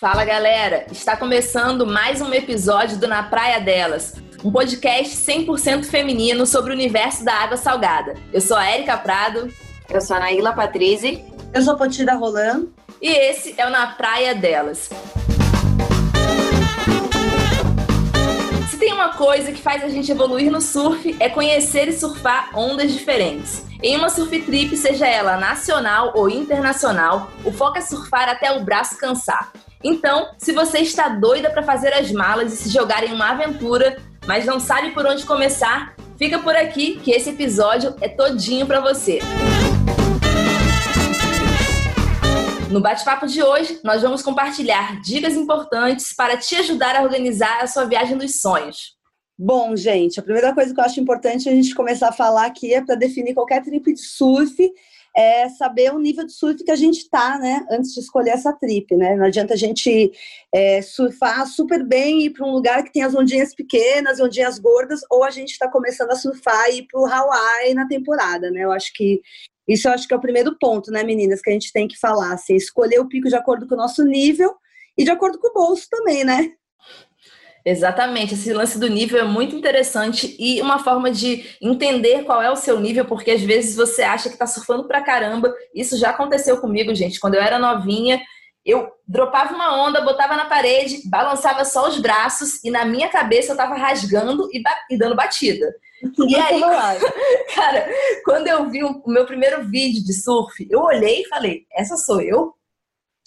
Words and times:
Fala 0.00 0.24
galera, 0.24 0.86
está 0.92 1.16
começando 1.16 1.84
mais 1.84 2.20
um 2.20 2.32
episódio 2.32 2.98
do 2.98 3.08
Na 3.08 3.24
Praia 3.24 3.58
Delas, 3.58 4.14
um 4.44 4.52
podcast 4.52 5.16
100% 5.16 5.86
feminino 5.86 6.46
sobre 6.46 6.70
o 6.70 6.74
universo 6.74 7.24
da 7.24 7.34
água 7.34 7.56
salgada. 7.56 8.14
Eu 8.32 8.40
sou 8.40 8.56
a 8.56 8.72
Erika 8.72 8.96
Prado. 8.96 9.52
Eu 9.90 10.00
sou 10.00 10.16
a 10.16 10.20
Naíla 10.20 10.52
Patrizzi. 10.52 11.24
Eu 11.52 11.62
sou 11.62 11.74
a 11.74 11.76
Potida 11.76 12.14
Roland. 12.14 12.68
E 13.02 13.08
esse 13.08 13.56
é 13.58 13.66
o 13.66 13.70
Na 13.70 13.88
Praia 13.88 14.36
Delas. 14.36 14.88
Se 18.70 18.76
tem 18.76 18.92
uma 18.92 19.14
coisa 19.14 19.50
que 19.50 19.60
faz 19.60 19.82
a 19.82 19.88
gente 19.88 20.12
evoluir 20.12 20.48
no 20.48 20.60
surf 20.60 21.16
é 21.18 21.28
conhecer 21.28 21.88
e 21.88 21.92
surfar 21.92 22.56
ondas 22.56 22.92
diferentes. 22.92 23.64
Em 23.82 23.96
uma 23.96 24.10
surf 24.10 24.42
trip, 24.42 24.76
seja 24.76 25.08
ela 25.08 25.38
nacional 25.38 26.12
ou 26.14 26.30
internacional, 26.30 27.28
o 27.44 27.50
foco 27.50 27.78
é 27.78 27.80
surfar 27.80 28.28
até 28.28 28.52
o 28.52 28.62
braço 28.62 28.96
cansar. 28.96 29.50
Então, 29.82 30.30
se 30.38 30.52
você 30.52 30.78
está 30.78 31.08
doida 31.08 31.50
para 31.50 31.62
fazer 31.62 31.92
as 31.92 32.10
malas 32.10 32.52
e 32.52 32.56
se 32.56 32.68
jogar 32.68 33.04
em 33.04 33.12
uma 33.12 33.30
aventura, 33.30 33.96
mas 34.26 34.44
não 34.44 34.58
sabe 34.58 34.90
por 34.90 35.06
onde 35.06 35.24
começar, 35.24 35.94
fica 36.16 36.38
por 36.40 36.56
aqui 36.56 36.98
que 36.98 37.12
esse 37.12 37.30
episódio 37.30 37.94
é 38.00 38.08
todinho 38.08 38.66
para 38.66 38.80
você. 38.80 39.20
No 42.70 42.80
bate-papo 42.80 43.26
de 43.26 43.42
hoje, 43.42 43.80
nós 43.84 44.02
vamos 44.02 44.20
compartilhar 44.20 45.00
dicas 45.00 45.34
importantes 45.34 46.12
para 46.12 46.36
te 46.36 46.56
ajudar 46.56 46.96
a 46.96 47.02
organizar 47.02 47.62
a 47.62 47.66
sua 47.66 47.84
viagem 47.84 48.18
dos 48.18 48.40
sonhos. 48.40 48.97
Bom, 49.40 49.76
gente, 49.76 50.18
a 50.18 50.22
primeira 50.22 50.52
coisa 50.52 50.74
que 50.74 50.80
eu 50.80 50.84
acho 50.84 50.98
importante 50.98 51.48
a 51.48 51.52
gente 51.52 51.72
começar 51.72 52.08
a 52.08 52.12
falar 52.12 52.46
aqui 52.46 52.74
é 52.74 52.84
para 52.84 52.96
definir 52.96 53.34
qualquer 53.34 53.62
trip 53.62 53.92
de 53.92 54.00
surf 54.00 54.72
é 55.16 55.48
saber 55.48 55.92
o 55.92 55.98
nível 55.98 56.26
de 56.26 56.32
surf 56.32 56.62
que 56.64 56.70
a 56.72 56.76
gente 56.76 56.98
está, 56.98 57.38
né, 57.38 57.64
antes 57.70 57.94
de 57.94 58.00
escolher 58.00 58.30
essa 58.30 58.52
trip, 58.52 58.96
né? 58.96 59.14
Não 59.14 59.26
adianta 59.26 59.54
a 59.54 59.56
gente 59.56 60.12
é, 60.52 60.82
surfar 60.82 61.46
super 61.46 61.84
bem 61.84 62.20
e 62.20 62.26
ir 62.26 62.30
para 62.30 62.46
um 62.46 62.52
lugar 62.52 62.82
que 62.82 62.92
tem 62.92 63.02
as 63.02 63.14
ondinhas 63.14 63.54
pequenas, 63.54 64.20
ondinhas 64.20 64.58
gordas, 64.58 65.00
ou 65.10 65.22
a 65.22 65.30
gente 65.30 65.50
está 65.50 65.68
começando 65.68 66.10
a 66.10 66.16
surfar 66.16 66.70
e 66.70 66.78
ir 66.78 66.86
para 66.86 67.00
o 67.00 67.06
Hawaii 67.06 67.74
na 67.74 67.86
temporada, 67.86 68.50
né? 68.50 68.64
Eu 68.64 68.72
acho 68.72 68.92
que 68.92 69.20
isso 69.68 69.86
eu 69.86 69.92
acho 69.92 70.08
que 70.08 70.14
é 70.14 70.16
o 70.16 70.20
primeiro 70.20 70.56
ponto, 70.58 70.90
né, 70.90 71.04
meninas, 71.04 71.40
que 71.40 71.50
a 71.50 71.52
gente 71.52 71.72
tem 71.72 71.86
que 71.86 71.98
falar, 71.98 72.32
assim, 72.32 72.56
escolher 72.56 72.98
o 72.98 73.08
pico 73.08 73.28
de 73.28 73.36
acordo 73.36 73.68
com 73.68 73.74
o 73.74 73.78
nosso 73.78 74.04
nível 74.04 74.54
e 74.96 75.04
de 75.04 75.10
acordo 75.10 75.38
com 75.38 75.48
o 75.48 75.52
bolso 75.52 75.86
também, 75.90 76.24
né? 76.24 76.52
Exatamente, 77.68 78.32
esse 78.32 78.50
lance 78.54 78.78
do 78.78 78.88
nível 78.88 79.20
é 79.20 79.24
muito 79.24 79.54
interessante 79.54 80.34
e 80.38 80.58
uma 80.62 80.78
forma 80.78 81.10
de 81.10 81.44
entender 81.60 82.24
qual 82.24 82.40
é 82.40 82.50
o 82.50 82.56
seu 82.56 82.80
nível, 82.80 83.04
porque 83.04 83.30
às 83.30 83.42
vezes 83.42 83.76
você 83.76 84.00
acha 84.00 84.30
que 84.30 84.36
está 84.36 84.46
surfando 84.46 84.88
pra 84.88 85.02
caramba. 85.02 85.54
Isso 85.74 85.98
já 85.98 86.08
aconteceu 86.08 86.58
comigo, 86.62 86.94
gente. 86.94 87.20
Quando 87.20 87.34
eu 87.34 87.42
era 87.42 87.58
novinha, 87.58 88.22
eu 88.64 88.88
dropava 89.06 89.54
uma 89.54 89.86
onda, 89.86 90.00
botava 90.00 90.34
na 90.34 90.46
parede, 90.46 91.02
balançava 91.10 91.62
só 91.66 91.86
os 91.86 91.98
braços 91.98 92.64
e 92.64 92.70
na 92.70 92.86
minha 92.86 93.10
cabeça 93.10 93.52
eu 93.52 93.56
tava 93.56 93.74
rasgando 93.74 94.48
e, 94.50 94.62
e 94.90 94.96
dando 94.96 95.14
batida. 95.14 95.70
E 96.26 96.36
aí, 96.36 96.62
cara, 97.54 97.86
quando 98.24 98.46
eu 98.46 98.70
vi 98.70 98.82
o 98.82 99.02
meu 99.06 99.26
primeiro 99.26 99.68
vídeo 99.68 100.02
de 100.02 100.14
surf, 100.14 100.66
eu 100.70 100.80
olhei 100.80 101.20
e 101.20 101.28
falei: 101.28 101.66
essa 101.70 101.98
sou 101.98 102.22
eu? 102.22 102.54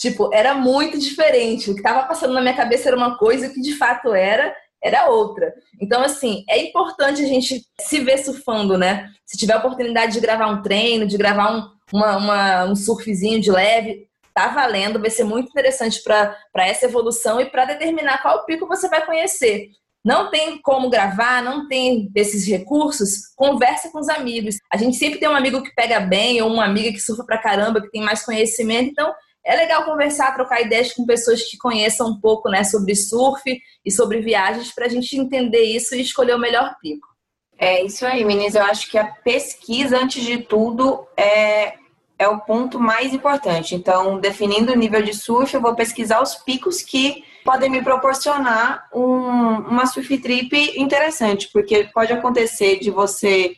Tipo, 0.01 0.33
era 0.33 0.55
muito 0.55 0.97
diferente. 0.97 1.69
O 1.69 1.75
que 1.75 1.79
estava 1.79 2.07
passando 2.07 2.33
na 2.33 2.41
minha 2.41 2.55
cabeça 2.55 2.89
era 2.89 2.97
uma 2.97 3.19
coisa, 3.19 3.47
o 3.47 3.53
que 3.53 3.61
de 3.61 3.75
fato 3.75 4.15
era, 4.15 4.51
era 4.83 5.07
outra. 5.11 5.53
Então, 5.79 6.01
assim, 6.01 6.43
é 6.49 6.57
importante 6.57 7.23
a 7.23 7.27
gente 7.27 7.63
se 7.79 7.99
ver 7.99 8.17
surfando, 8.17 8.79
né? 8.79 9.11
Se 9.23 9.37
tiver 9.37 9.53
a 9.53 9.59
oportunidade 9.59 10.13
de 10.13 10.19
gravar 10.19 10.47
um 10.47 10.63
treino, 10.63 11.05
de 11.05 11.15
gravar 11.17 11.55
um, 11.55 11.69
uma, 11.93 12.17
uma, 12.17 12.65
um 12.65 12.75
surfzinho 12.75 13.39
de 13.39 13.51
leve, 13.51 14.07
tá 14.33 14.47
valendo, 14.47 14.99
vai 14.99 15.11
ser 15.11 15.23
muito 15.23 15.49
interessante 15.49 16.01
para 16.01 16.35
essa 16.55 16.85
evolução 16.85 17.39
e 17.39 17.45
para 17.45 17.65
determinar 17.65 18.23
qual 18.23 18.43
pico 18.43 18.67
você 18.67 18.89
vai 18.89 19.05
conhecer. 19.05 19.67
Não 20.03 20.31
tem 20.31 20.59
como 20.63 20.89
gravar, 20.89 21.43
não 21.43 21.67
tem 21.67 22.09
esses 22.15 22.47
recursos, 22.47 23.27
conversa 23.35 23.91
com 23.91 23.99
os 23.99 24.09
amigos. 24.09 24.55
A 24.73 24.77
gente 24.77 24.97
sempre 24.97 25.19
tem 25.19 25.29
um 25.29 25.35
amigo 25.35 25.61
que 25.61 25.75
pega 25.75 25.99
bem 25.99 26.41
ou 26.41 26.51
uma 26.51 26.65
amiga 26.65 26.91
que 26.91 26.99
surfa 26.99 27.23
pra 27.23 27.37
caramba, 27.37 27.81
que 27.81 27.91
tem 27.91 28.01
mais 28.01 28.25
conhecimento, 28.25 28.89
então 28.89 29.13
é 29.45 29.55
legal 29.55 29.83
conversar, 29.85 30.33
trocar 30.35 30.61
ideias 30.61 30.93
com 30.93 31.05
pessoas 31.05 31.43
que 31.43 31.57
conheçam 31.57 32.09
um 32.09 32.19
pouco 32.19 32.49
né, 32.49 32.63
sobre 32.63 32.95
surf 32.95 33.43
e 33.83 33.91
sobre 33.91 34.21
viagens 34.21 34.71
para 34.73 34.85
a 34.85 34.89
gente 34.89 35.17
entender 35.17 35.63
isso 35.63 35.95
e 35.95 36.01
escolher 36.01 36.35
o 36.35 36.39
melhor 36.39 36.75
pico. 36.81 37.07
É 37.57 37.83
isso 37.83 38.05
aí, 38.05 38.23
meninas. 38.25 38.55
Eu 38.55 38.63
acho 38.63 38.89
que 38.89 38.97
a 38.97 39.05
pesquisa, 39.05 39.97
antes 39.97 40.23
de 40.23 40.39
tudo, 40.39 41.07
é, 41.15 41.75
é 42.17 42.27
o 42.27 42.39
ponto 42.39 42.79
mais 42.79 43.13
importante. 43.13 43.75
Então, 43.75 44.19
definindo 44.19 44.71
o 44.71 44.75
nível 44.75 45.01
de 45.01 45.13
surf, 45.13 45.53
eu 45.53 45.61
vou 45.61 45.75
pesquisar 45.75 46.21
os 46.21 46.35
picos 46.35 46.81
que 46.81 47.23
podem 47.43 47.69
me 47.69 47.83
proporcionar 47.83 48.87
um, 48.93 49.03
uma 49.03 49.85
surf 49.85 50.17
trip 50.19 50.55
interessante, 50.79 51.49
porque 51.51 51.89
pode 51.93 52.13
acontecer 52.13 52.79
de 52.79 52.91
você 52.91 53.55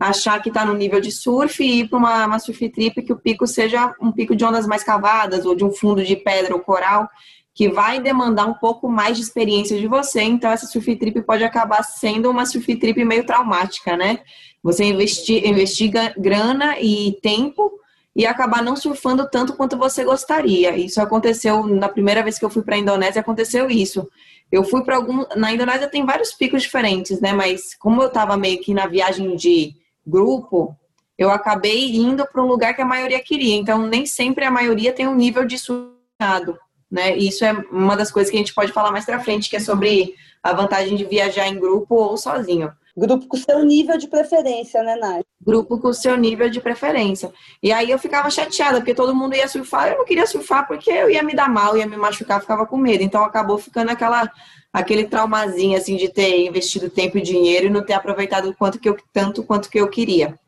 achar 0.00 0.42
que 0.42 0.48
está 0.48 0.64
no 0.64 0.72
nível 0.72 0.98
de 0.98 1.12
surf 1.12 1.62
e 1.62 1.80
ir 1.80 1.88
para 1.88 1.98
uma, 1.98 2.26
uma 2.26 2.38
surf 2.38 2.66
trip 2.70 3.02
que 3.02 3.12
o 3.12 3.18
pico 3.18 3.46
seja 3.46 3.94
um 4.00 4.10
pico 4.10 4.34
de 4.34 4.42
ondas 4.42 4.66
mais 4.66 4.82
cavadas 4.82 5.44
ou 5.44 5.54
de 5.54 5.62
um 5.62 5.70
fundo 5.70 6.02
de 6.02 6.16
pedra 6.16 6.54
ou 6.54 6.60
coral 6.60 7.06
que 7.52 7.68
vai 7.68 8.00
demandar 8.00 8.46
um 8.46 8.54
pouco 8.54 8.88
mais 8.88 9.18
de 9.18 9.22
experiência 9.22 9.78
de 9.78 9.86
você. 9.86 10.22
Então, 10.22 10.50
essa 10.50 10.66
surf 10.66 10.96
trip 10.96 11.20
pode 11.20 11.44
acabar 11.44 11.82
sendo 11.82 12.30
uma 12.30 12.46
surf 12.46 12.74
trip 12.76 13.04
meio 13.04 13.26
traumática, 13.26 13.96
né? 13.96 14.20
Você 14.62 14.84
investir, 14.84 15.46
investiga 15.46 16.14
grana 16.16 16.80
e 16.80 17.18
tempo 17.20 17.70
e 18.16 18.24
acabar 18.24 18.62
não 18.62 18.76
surfando 18.76 19.28
tanto 19.28 19.52
quanto 19.54 19.76
você 19.76 20.04
gostaria. 20.04 20.74
Isso 20.76 21.00
aconteceu 21.02 21.66
na 21.66 21.88
primeira 21.88 22.22
vez 22.22 22.38
que 22.38 22.44
eu 22.44 22.50
fui 22.50 22.62
para 22.62 22.76
a 22.76 22.78
Indonésia, 22.78 23.20
aconteceu 23.20 23.68
isso. 23.68 24.08
Eu 24.50 24.64
fui 24.64 24.82
para 24.82 24.96
algum. 24.96 25.24
Na 25.36 25.52
Indonésia 25.52 25.88
tem 25.88 26.06
vários 26.06 26.32
picos 26.32 26.62
diferentes, 26.62 27.20
né? 27.20 27.32
Mas 27.32 27.74
como 27.74 28.00
eu 28.00 28.08
estava 28.08 28.36
meio 28.36 28.60
que 28.60 28.72
na 28.72 28.86
viagem 28.86 29.36
de 29.36 29.79
grupo, 30.06 30.76
eu 31.18 31.30
acabei 31.30 31.96
indo 31.96 32.26
para 32.26 32.42
um 32.42 32.46
lugar 32.46 32.74
que 32.74 32.82
a 32.82 32.86
maioria 32.86 33.20
queria. 33.20 33.56
Então, 33.56 33.86
nem 33.86 34.06
sempre 34.06 34.44
a 34.44 34.50
maioria 34.50 34.92
tem 34.92 35.06
um 35.06 35.14
nível 35.14 35.44
de 35.44 35.58
surfado, 35.58 36.58
né? 36.90 37.16
E 37.16 37.28
isso 37.28 37.44
é 37.44 37.52
uma 37.70 37.96
das 37.96 38.10
coisas 38.10 38.30
que 38.30 38.36
a 38.36 38.40
gente 38.40 38.54
pode 38.54 38.72
falar 38.72 38.90
mais 38.90 39.04
para 39.04 39.20
frente, 39.20 39.50
que 39.50 39.56
é 39.56 39.60
sobre 39.60 40.14
a 40.42 40.52
vantagem 40.52 40.96
de 40.96 41.04
viajar 41.04 41.46
em 41.46 41.58
grupo 41.58 41.94
ou 41.94 42.16
sozinho. 42.16 42.72
Grupo 42.96 43.26
com 43.28 43.36
seu 43.36 43.62
nível 43.64 43.96
de 43.96 44.08
preferência, 44.08 44.82
né, 44.82 44.96
Nath? 44.96 45.24
Grupo 45.40 45.78
com 45.78 45.92
seu 45.92 46.16
nível 46.16 46.50
de 46.50 46.60
preferência. 46.60 47.32
E 47.62 47.72
aí 47.72 47.90
eu 47.90 47.98
ficava 47.98 48.30
chateada, 48.30 48.78
porque 48.78 48.94
todo 48.94 49.14
mundo 49.14 49.34
ia 49.34 49.46
surfar, 49.46 49.88
eu 49.88 49.98
não 49.98 50.04
queria 50.04 50.26
surfar 50.26 50.66
porque 50.66 50.90
eu 50.90 51.08
ia 51.08 51.22
me 51.22 51.34
dar 51.34 51.48
mal, 51.48 51.76
ia 51.76 51.86
me 51.86 51.96
machucar, 51.96 52.40
ficava 52.40 52.66
com 52.66 52.76
medo. 52.76 53.02
Então 53.02 53.22
acabou 53.24 53.58
ficando 53.58 53.90
aquela 53.90 54.30
aquele 54.72 55.04
traumazinho 55.04 55.76
assim 55.76 55.96
de 55.96 56.08
ter 56.08 56.46
investido 56.46 56.90
tempo 56.90 57.18
e 57.18 57.22
dinheiro 57.22 57.66
e 57.66 57.70
não 57.70 57.84
ter 57.84 57.94
aproveitado 57.94 58.54
quanto 58.56 58.78
que 58.78 58.88
eu, 58.88 58.96
tanto 59.12 59.42
quanto 59.42 59.68
que 59.68 59.80
eu 59.80 59.88
queria. 59.88 60.38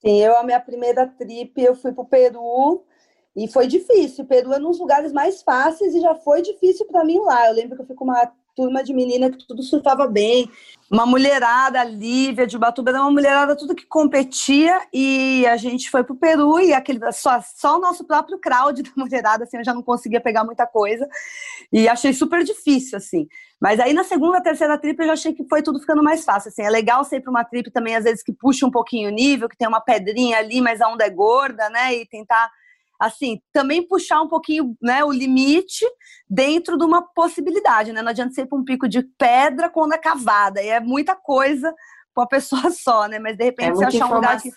Sim, 0.00 0.22
eu 0.22 0.36
a 0.38 0.42
minha 0.42 0.60
primeira 0.60 1.06
trip 1.06 1.52
eu 1.60 1.74
fui 1.74 1.92
para 1.92 2.02
o 2.02 2.06
Peru 2.06 2.84
e 3.36 3.46
foi 3.48 3.66
difícil. 3.66 4.24
O 4.24 4.26
Peru 4.26 4.52
é 4.52 4.58
um 4.58 4.62
dos 4.62 4.78
lugares 4.78 5.12
mais 5.12 5.42
fáceis 5.42 5.94
e 5.94 6.00
já 6.00 6.14
foi 6.14 6.42
difícil 6.42 6.86
para 6.86 7.04
mim 7.04 7.18
lá. 7.18 7.48
Eu 7.48 7.54
lembro 7.54 7.76
que 7.76 7.82
eu 7.82 7.86
fui 7.86 7.94
com 7.94 8.04
uma 8.04 8.32
turma 8.54 8.82
de 8.82 8.92
menina 8.92 9.30
que 9.30 9.46
tudo 9.46 9.62
surfava 9.62 10.06
bem. 10.06 10.50
Uma 10.90 11.06
mulherada, 11.06 11.84
Lívia 11.84 12.46
de 12.46 12.56
Ubatuba, 12.56 12.90
era 12.90 13.00
uma 13.00 13.10
mulherada 13.10 13.56
tudo 13.56 13.76
que 13.76 13.86
competia 13.86 14.80
e 14.92 15.46
a 15.46 15.56
gente 15.56 15.88
foi 15.88 16.02
pro 16.02 16.16
Peru 16.16 16.58
e 16.58 16.72
aquele 16.72 17.00
só, 17.12 17.40
só 17.40 17.76
o 17.76 17.80
nosso 17.80 18.04
próprio 18.04 18.38
crowd 18.38 18.82
da 18.82 18.90
mulherada, 18.96 19.44
assim, 19.44 19.58
eu 19.58 19.64
já 19.64 19.72
não 19.72 19.82
conseguia 19.82 20.20
pegar 20.20 20.44
muita 20.44 20.66
coisa 20.66 21.08
e 21.72 21.88
achei 21.88 22.12
super 22.12 22.42
difícil, 22.42 22.98
assim. 22.98 23.28
Mas 23.60 23.78
aí 23.78 23.92
na 23.92 24.02
segunda, 24.02 24.42
terceira 24.42 24.76
trip 24.78 24.98
eu 24.98 25.06
já 25.06 25.12
achei 25.12 25.32
que 25.32 25.46
foi 25.48 25.62
tudo 25.62 25.78
ficando 25.78 26.02
mais 26.02 26.24
fácil, 26.24 26.48
assim. 26.48 26.62
É 26.62 26.70
legal 26.70 27.04
ser 27.04 27.20
para 27.20 27.30
uma 27.30 27.44
trip 27.44 27.70
também, 27.70 27.94
às 27.94 28.04
vezes, 28.04 28.22
que 28.22 28.32
puxa 28.32 28.66
um 28.66 28.70
pouquinho 28.70 29.10
o 29.10 29.12
nível, 29.12 29.48
que 29.48 29.56
tem 29.56 29.68
uma 29.68 29.80
pedrinha 29.80 30.38
ali, 30.38 30.60
mas 30.60 30.80
a 30.80 30.88
onda 30.88 31.04
é 31.04 31.10
gorda, 31.10 31.68
né, 31.70 31.94
e 31.94 32.06
tentar 32.06 32.50
assim, 33.00 33.40
também 33.50 33.86
puxar 33.86 34.20
um 34.20 34.28
pouquinho 34.28 34.76
né, 34.82 35.02
o 35.02 35.10
limite 35.10 35.86
dentro 36.28 36.76
de 36.76 36.84
uma 36.84 37.00
possibilidade, 37.00 37.92
né? 37.92 38.02
Não 38.02 38.10
adianta 38.10 38.34
ser 38.34 38.44
para 38.44 38.58
um 38.58 38.64
pico 38.64 38.86
de 38.86 39.02
pedra 39.16 39.70
com 39.70 39.84
onda 39.84 39.96
cavada, 39.96 40.62
e 40.62 40.68
é 40.68 40.80
muita 40.80 41.16
coisa 41.16 41.74
para 42.14 42.22
uma 42.22 42.28
pessoa 42.28 42.68
só, 42.70 43.06
né? 43.08 43.18
Mas 43.18 43.38
de 43.38 43.44
repente 43.44 43.70
é 43.70 43.72
você 43.72 43.84
achar 43.86 44.06
um 44.06 44.14
lugar 44.14 44.38
que, 44.38 44.52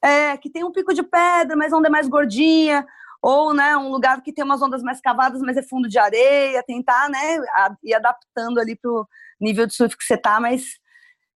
é, 0.00 0.36
que 0.36 0.48
tem 0.48 0.62
um 0.62 0.70
pico 0.70 0.94
de 0.94 1.02
pedra, 1.02 1.56
mas 1.56 1.72
a 1.72 1.76
onda 1.76 1.88
é 1.88 1.90
mais 1.90 2.06
gordinha, 2.06 2.86
ou 3.20 3.52
né, 3.52 3.76
um 3.76 3.90
lugar 3.90 4.22
que 4.22 4.32
tem 4.32 4.44
umas 4.44 4.62
ondas 4.62 4.82
mais 4.82 5.00
cavadas, 5.00 5.42
mas 5.42 5.56
é 5.56 5.62
fundo 5.62 5.88
de 5.88 5.98
areia, 5.98 6.62
tentar 6.62 7.10
né, 7.10 7.38
ir 7.82 7.92
adaptando 7.92 8.60
ali 8.60 8.76
para 8.76 8.90
o 8.90 9.06
nível 9.40 9.66
de 9.66 9.74
surf 9.74 9.96
que 9.96 10.04
você 10.04 10.16
tá, 10.16 10.40
mas 10.40 10.62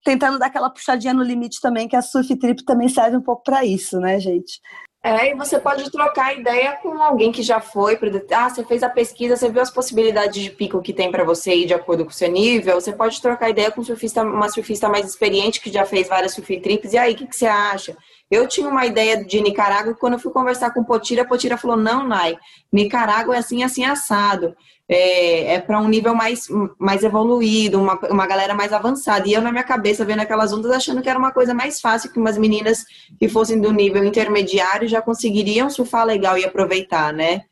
tentando 0.05 0.39
dar 0.39 0.47
aquela 0.47 0.71
puxadinha 0.71 1.13
no 1.13 1.23
limite 1.23 1.61
também, 1.61 1.89
que 1.89 1.97
a 1.97 2.03
surf 2.03 2.37
trip 2.37 2.65
também 2.65 2.89
serve 2.89 3.17
um 3.17 3.23
pouco 3.23 3.43
para 3.43 3.65
isso, 3.65 3.99
né, 3.99 4.21
gente? 4.21 4.61
É, 5.07 5.31
e 5.31 5.35
você 5.35 5.59
pode 5.59 5.91
trocar 5.91 6.35
ideia 6.35 6.79
com 6.83 7.03
alguém 7.03 7.31
que 7.31 7.43
já 7.43 7.61
foi. 7.61 7.99
Ah, 8.35 8.49
você 8.49 8.65
fez 8.65 8.83
a 8.83 8.89
pesquisa, 8.89 9.37
você 9.37 9.51
viu 9.51 9.61
as 9.61 9.71
possibilidades 9.71 10.43
de 10.43 10.51
pico 10.51 10.81
que 10.81 10.95
tem 10.95 11.11
para 11.11 11.23
você 11.23 11.55
ir 11.55 11.67
de 11.67 11.75
acordo 11.75 12.07
com 12.07 12.11
o 12.11 12.15
seu 12.15 12.31
nível. 12.31 12.81
Você 12.81 12.91
pode 12.91 13.21
trocar 13.21 13.51
ideia 13.51 13.71
com 13.71 13.85
surfista, 13.85 14.23
uma 14.23 14.49
surfista 14.49 14.89
mais 14.89 15.07
experiente 15.07 15.61
que 15.61 15.71
já 15.71 15.85
fez 15.85 16.09
várias 16.09 16.33
surf 16.33 16.59
trips. 16.59 16.95
E 16.95 16.97
aí, 16.97 17.13
o 17.13 17.17
que, 17.17 17.27
que 17.27 17.37
você 17.37 17.45
acha? 17.45 17.95
Eu 18.35 18.49
tinha 18.49 18.69
uma 18.69 18.85
ideia 18.85 19.25
de 19.25 19.41
Nicarágua 19.41 19.93
e 19.93 19.95
quando 19.95 20.15
eu 20.15 20.19
fui 20.19 20.33
conversar 20.33 20.73
com 20.73 20.83
Potira, 20.83 21.25
Potira 21.25 21.57
falou: 21.57 21.77
não, 21.77 22.07
Nai, 22.07 22.37
Nicarágua 22.73 23.37
é 23.37 23.39
assim, 23.39 23.63
assim, 23.63 23.85
assado. 23.85 24.57
É, 24.87 25.55
é 25.55 25.61
para 25.61 25.81
um 25.81 25.89
nível 25.89 26.15
mais, 26.15 26.47
mais 26.79 27.03
evoluído, 27.03 27.81
uma, 27.81 27.95
uma 28.11 28.27
galera 28.27 28.53
mais 28.53 28.73
avançada. 28.73 29.27
E 29.27 29.33
eu, 29.33 29.41
na 29.41 29.51
minha 29.51 29.65
cabeça, 29.65 30.05
vendo 30.05 30.21
aquelas 30.21 30.53
ondas, 30.53 30.73
achando 30.73 31.01
que 31.01 31.09
era 31.09 31.19
uma 31.19 31.33
coisa 31.33 31.55
mais 31.55 31.81
fácil, 31.81 32.13
que 32.13 32.19
umas 32.19 32.37
meninas 32.37 32.85
que 33.19 33.29
fossem 33.29 33.59
do 33.59 33.73
nível 33.73 34.05
intermediário 34.05 34.87
já 34.87 35.01
conseguiriam 35.01 35.71
surfar 35.71 36.05
legal 36.05 36.37
e 36.37 36.45
aproveitar, 36.45 37.15
né? 37.15 37.43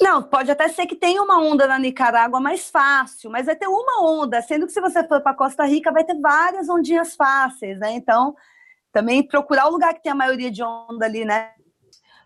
Não, 0.00 0.22
pode 0.22 0.50
até 0.50 0.68
ser 0.68 0.86
que 0.86 0.94
tenha 0.94 1.20
uma 1.22 1.40
onda 1.40 1.66
na 1.66 1.78
Nicarágua 1.78 2.40
mais 2.40 2.70
fácil, 2.70 3.30
mas 3.30 3.46
vai 3.46 3.56
ter 3.56 3.66
uma 3.66 4.00
onda, 4.08 4.40
sendo 4.40 4.64
que 4.64 4.72
se 4.72 4.80
você 4.80 5.02
for 5.06 5.20
para 5.20 5.34
Costa 5.34 5.64
Rica 5.64 5.90
vai 5.90 6.04
ter 6.04 6.18
várias 6.20 6.68
ondinhas 6.68 7.16
fáceis, 7.16 7.78
né? 7.80 7.92
Então, 7.92 8.34
também 8.92 9.22
procurar 9.22 9.66
o 9.66 9.72
lugar 9.72 9.94
que 9.94 10.02
tem 10.02 10.12
a 10.12 10.14
maioria 10.14 10.50
de 10.50 10.62
onda 10.62 11.04
ali, 11.04 11.24
né? 11.24 11.50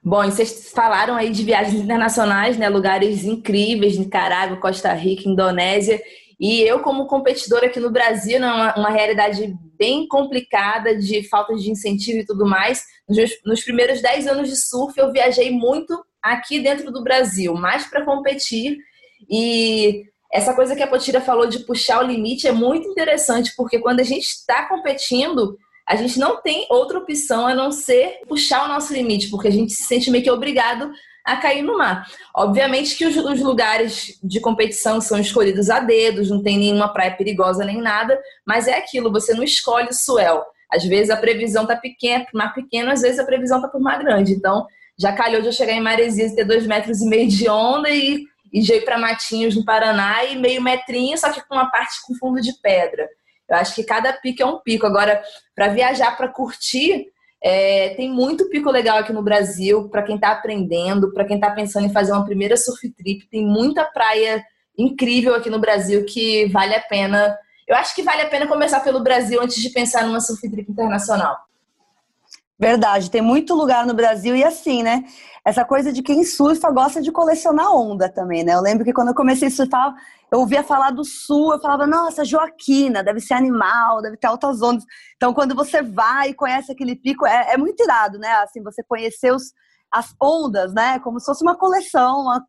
Bom, 0.05 0.25
vocês 0.25 0.73
falaram 0.73 1.15
aí 1.15 1.31
de 1.31 1.45
viagens 1.45 1.81
internacionais, 1.81 2.59
né? 2.59 2.69
Lugares 2.69 3.25
incríveis, 3.25 3.97
Nicarágua, 3.97 4.61
Costa 4.61 4.93
Rica, 4.93 5.29
Indonésia. 5.29 6.03
E 6.41 6.61
eu, 6.63 6.81
como 6.81 7.07
competidora 7.07 7.67
aqui 7.67 7.79
no 7.79 7.89
Brasil, 7.89 8.41
né, 8.41 8.53
uma, 8.53 8.75
uma 8.75 8.91
realidade 8.91 9.55
bem 9.79 10.09
complicada 10.09 10.97
de 10.97 11.29
falta 11.29 11.55
de 11.55 11.71
incentivo 11.71 12.19
e 12.19 12.27
tudo 12.27 12.45
mais. 12.45 12.83
Nos, 13.09 13.31
nos 13.47 13.63
primeiros 13.63 14.03
10 14.03 14.27
anos 14.27 14.49
de 14.49 14.57
surf, 14.57 14.99
eu 14.99 15.13
viajei 15.13 15.53
muito 15.53 15.97
aqui 16.21 16.59
dentro 16.59 16.91
do 16.91 17.05
Brasil, 17.05 17.55
mais 17.55 17.87
para 17.87 18.05
competir. 18.05 18.77
E 19.31 20.03
essa 20.33 20.53
coisa 20.53 20.75
que 20.75 20.83
a 20.83 20.87
Potira 20.89 21.21
falou 21.21 21.47
de 21.47 21.61
puxar 21.61 22.03
o 22.03 22.07
limite 22.07 22.49
é 22.49 22.53
muito 22.53 22.89
interessante, 22.89 23.53
porque 23.57 23.79
quando 23.79 24.01
a 24.01 24.05
gente 24.05 24.25
está 24.25 24.69
competindo, 24.69 25.57
a 25.89 25.97
gente 25.97 26.19
não 26.19 26.41
tem 26.41 26.67
outra 26.71 26.99
opção 26.99 27.47
a 27.47 27.55
não 27.55 27.71
ser 27.73 28.21
puxar 28.29 28.65
o 28.65 28.69
nosso 28.69 28.93
limite, 28.93 29.29
porque 29.31 29.49
a 29.49 29.53
gente 29.53 29.73
se 29.73 29.85
sente 29.85 30.11
meio 30.11 30.25
que 30.25 30.31
obrigado 30.31 30.93
a 31.25 31.37
cair 31.37 31.63
no 31.63 31.79
mar. 31.79 32.07
Obviamente 32.35 32.97
que 32.97 33.07
os, 33.07 33.17
os, 33.17 33.41
lugares 33.41 34.19
de 34.23 34.41
competição 34.41 35.01
são 35.01 35.19
escolhidos 35.19 35.71
a 35.71 35.81
dedos, 35.81 36.31
não 36.31 36.43
tem 36.43 36.59
nenhuma 36.59 36.93
praia 36.93 37.17
perigosa 37.17 37.65
nem 37.65 37.81
nada, 37.81 38.21
mas 38.47 38.67
é 38.67 38.77
aquilo, 38.77 39.13
você 39.13 39.33
não 39.35 39.43
escolhe 39.43 39.89
o 39.89 39.95
suel. 39.95 40.45
Às 40.71 40.85
vezes 40.85 41.11
a 41.11 41.17
previsão 41.17 41.67
tá 41.67 41.77
pequena, 41.77 42.27
mar 42.33 42.55
pequeno, 42.55 42.91
às 42.91 43.03
vezes 43.03 43.19
a 43.19 43.25
previsão 43.25 43.61
tá 43.61 43.69
por 43.69 43.81
mar 43.81 43.99
grande. 44.03 44.33
Então, 44.33 44.67
já 44.99 45.13
calhou 45.13 45.41
de 45.41 45.49
eu 45.49 45.53
chegar 45.53 45.73
em 45.73 45.81
Maresias 45.81 46.33
e 46.33 46.37
ter 46.37 46.45
dois 46.45 46.67
metros 46.67 47.01
e 47.01 47.09
meio 47.09 47.29
de 47.29 47.49
onda 47.49 47.91
e, 47.91 48.25
e 48.53 48.63
já 48.63 48.75
ir 48.75 48.85
para 48.85 48.99
Matinhos 48.99 49.55
no 49.55 49.65
Paraná 49.65 50.25
e 50.25 50.37
meio 50.37 50.63
metrinho, 50.63 51.17
só 51.19 51.31
que 51.31 51.47
com 51.47 51.55
uma 51.55 51.71
parte 51.71 51.95
com 52.07 52.15
fundo 52.15 52.41
de 52.41 52.53
pedra. 52.61 53.09
Eu 53.49 53.57
acho 53.57 53.75
que 53.75 53.85
cada 53.85 54.13
pico 54.13 54.43
é 54.43 54.47
um 54.47 54.59
pico. 54.59 54.87
Agora, 54.87 55.23
para 55.55 55.69
viajar, 55.69 56.17
para 56.17 56.29
curtir, 56.29 57.07
é, 57.43 57.91
tem 57.97 58.11
muito 58.11 58.49
pico 58.49 58.71
legal 58.71 58.99
aqui 58.99 59.13
no 59.13 59.23
Brasil, 59.23 59.89
para 59.89 60.03
quem 60.03 60.15
está 60.15 60.31
aprendendo, 60.31 61.13
para 61.13 61.25
quem 61.25 61.37
está 61.37 61.51
pensando 61.51 61.87
em 61.87 61.93
fazer 61.93 62.13
uma 62.13 62.25
primeira 62.25 62.57
surf 62.57 62.89
trip. 62.91 63.27
Tem 63.29 63.45
muita 63.45 63.85
praia 63.85 64.45
incrível 64.79 65.35
aqui 65.35 65.51
no 65.51 65.59
Brasil 65.59 66.05
que 66.05 66.47
vale 66.47 66.75
a 66.75 66.81
pena. 66.81 67.37
Eu 67.67 67.77
acho 67.77 67.95
que 67.95 68.03
vale 68.03 68.23
a 68.23 68.29
pena 68.29 68.47
começar 68.47 68.81
pelo 68.81 69.03
Brasil 69.03 69.41
antes 69.43 69.61
de 69.61 69.71
pensar 69.71 70.07
numa 70.07 70.21
surf 70.21 70.49
trip 70.49 70.71
internacional. 70.71 71.37
Verdade, 72.63 73.11
tem 73.11 73.21
muito 73.21 73.57
lugar 73.57 73.85
no 73.85 73.93
Brasil 73.93 74.37
e 74.37 74.45
assim, 74.45 74.85
né? 74.85 75.03
Essa 75.45 75.65
coisa 75.65 75.93
de 75.93 76.01
quem 76.01 76.23
surfa 76.23 76.71
gosta 76.71 77.03
de 77.03 77.11
colecionar 77.11 77.75
onda 77.75 78.09
também, 78.09 78.45
né? 78.45 78.55
Eu 78.55 78.61
lembro 78.61 78.85
que 78.85 78.93
quando 78.93 79.09
eu 79.09 79.17
comecei 79.17 79.49
a 79.49 79.51
surfar, 79.51 79.93
eu 80.31 80.39
ouvia 80.39 80.63
falar 80.63 80.93
do 80.93 81.05
sul, 81.05 81.53
eu 81.53 81.61
falava, 81.61 81.89
nossa, 81.89 82.25
Joaquina, 82.25 83.03
deve 83.03 83.19
ser 83.19 83.35
animal, 83.35 84.01
deve 84.01 84.17
ter 84.17 84.29
altas 84.29 84.63
ondas. 84.63 84.85
Então, 85.17 85.35
quando 85.35 85.57
você 85.57 85.83
vai 85.83 86.29
e 86.29 86.35
conhece 86.35 86.71
aquele 86.71 86.95
pico, 86.95 87.27
é, 87.27 87.55
é 87.55 87.57
muito 87.57 87.83
irado, 87.83 88.17
né? 88.17 88.31
Assim, 88.35 88.63
você 88.63 88.81
conhecer 88.85 89.33
os, 89.33 89.53
as 89.91 90.15
ondas, 90.23 90.73
né? 90.73 91.01
Como 91.01 91.19
se 91.19 91.27
fosse 91.27 91.43
uma 91.43 91.59
coleção, 91.59 92.21
uma 92.21 92.47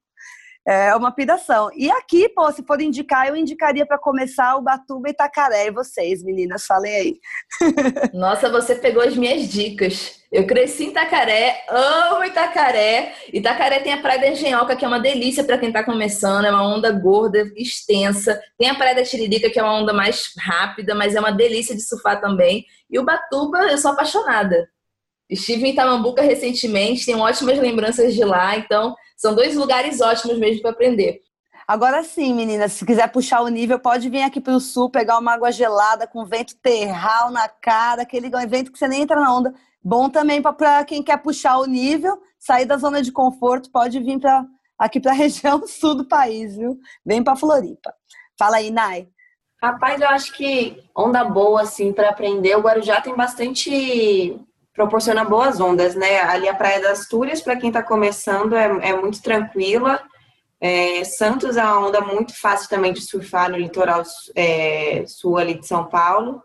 é 0.66 0.96
uma 0.96 1.12
piração. 1.12 1.70
E 1.76 1.92
aqui, 1.92 2.30
pô, 2.30 2.50
se 2.52 2.64
for 2.64 2.82
indicar, 2.82 3.28
eu 3.28 3.36
indicaria 3.36 3.86
para 3.86 3.98
começar 3.98 4.56
o 4.56 4.62
Batuba 4.62 5.10
e 5.10 5.12
Itacaré. 5.12 5.68
E 5.68 5.72
vocês, 5.72 6.24
meninas, 6.24 6.66
falem 6.66 6.96
aí. 6.96 7.20
Nossa, 8.14 8.50
você 8.50 8.76
pegou 8.76 9.04
as 9.04 9.16
minhas 9.16 9.50
dicas. 9.50 10.22
Eu 10.32 10.48
cresci 10.48 10.86
em 10.86 10.90
Itacaré, 10.90 11.64
amo 11.70 12.24
Itacaré. 12.24 13.14
Itacaré 13.32 13.82
tem 13.82 13.94
a 13.94 14.02
Praia 14.02 14.20
da 14.20 14.30
Engenhoca, 14.30 14.76
que 14.76 14.84
é 14.84 14.88
uma 14.88 15.00
delícia 15.00 15.44
para 15.44 15.60
quem 15.60 15.68
está 15.68 15.84
começando, 15.84 16.46
é 16.46 16.52
uma 16.52 16.66
onda 16.66 16.92
gorda, 16.92 17.44
extensa. 17.56 18.42
Tem 18.58 18.70
a 18.70 18.76
Praia 18.76 18.96
da 18.96 19.04
Tiririca, 19.04 19.50
que 19.50 19.60
é 19.60 19.64
uma 19.64 19.80
onda 19.80 19.94
mais 19.94 20.32
rápida, 20.40 20.96
mas 20.96 21.14
é 21.14 21.20
uma 21.20 21.32
delícia 21.32 21.76
de 21.76 21.82
surfar 21.82 22.20
também. 22.20 22.66
E 22.90 22.98
o 22.98 23.06
Batuba, 23.06 23.60
eu 23.70 23.78
sou 23.78 23.92
apaixonada. 23.92 24.68
Estive 25.30 25.68
em 25.68 25.72
Itamambuca 25.72 26.22
recentemente, 26.22 27.06
tenho 27.06 27.20
ótimas 27.20 27.58
lembranças 27.58 28.14
de 28.14 28.24
lá, 28.24 28.58
então 28.58 28.96
são 29.18 29.34
dois 29.34 29.56
lugares 29.56 30.02
ótimos 30.02 30.38
mesmo 30.38 30.62
para 30.62 30.72
aprender. 30.72 31.22
Agora 31.68 32.04
sim, 32.04 32.34
meninas, 32.34 32.74
se 32.74 32.86
quiser 32.86 33.10
puxar 33.10 33.42
o 33.42 33.48
nível, 33.48 33.80
pode 33.80 34.10
vir 34.10 34.22
aqui 34.22 34.42
para 34.42 34.54
o 34.54 34.60
sul, 34.60 34.90
pegar 34.90 35.18
uma 35.18 35.34
água 35.34 35.52
gelada 35.52 36.06
com 36.06 36.26
vento 36.26 36.56
terral 36.58 37.32
na 37.32 37.48
cara, 37.48 38.02
aquele 38.02 38.30
vento 38.48 38.72
que 38.72 38.78
você 38.78 38.88
nem 38.88 39.04
entra 39.04 39.20
na 39.20 39.34
onda. 39.34 39.54
Bom 39.82 40.10
também 40.10 40.42
para 40.42 40.84
quem 40.84 41.02
quer 41.02 41.18
puxar 41.18 41.58
o 41.58 41.66
nível, 41.66 42.22
sair 42.38 42.66
da 42.66 42.78
zona 42.78 43.02
de 43.02 43.12
conforto, 43.12 43.72
pode 43.72 44.00
vir 44.00 44.20
para 44.20 44.46
aqui 44.78 45.00
para 45.00 45.12
a 45.12 45.16
região 45.16 45.66
sul 45.66 45.96
do 45.96 46.06
país, 46.06 46.58
viu? 46.58 46.78
Vem 47.06 47.24
para 47.24 47.36
Floripa. 47.36 47.94
Fala 48.38 48.58
aí, 48.58 48.70
Nai. 48.70 49.08
Rapaz, 49.62 50.02
eu 50.02 50.10
acho 50.10 50.34
que 50.34 50.84
onda 50.96 51.24
boa 51.24 51.62
assim 51.62 51.94
para 51.94 52.10
aprender. 52.10 52.58
O 52.58 52.62
Guarujá 52.62 53.00
tem 53.00 53.16
bastante 53.16 54.38
proporciona 54.74 55.24
boas 55.24 55.62
ondas, 55.62 55.96
né? 55.96 56.22
Ali 56.22 56.50
a 56.50 56.56
Praia 56.56 56.82
das 56.82 57.08
Túrias, 57.08 57.42
para 57.42 57.56
quem 57.56 57.70
está 57.70 57.84
começando, 57.84 58.56
é, 58.56 58.90
é, 58.90 59.00
muito 59.00 59.22
tranquila. 59.22 60.02
É, 60.60 61.04
Santos 61.04 61.58
é 61.58 61.64
uma 61.64 61.88
onda 61.88 62.02
muito 62.02 62.40
fácil 62.40 62.70
também 62.70 62.94
de 62.94 63.02
surfar 63.02 63.52
no 63.52 63.58
litoral 63.58 64.02
é, 64.36 65.04
sul 65.08 65.38
ali 65.38 65.56
de 65.56 65.68
São 65.68 65.86
Paulo. 65.86 66.42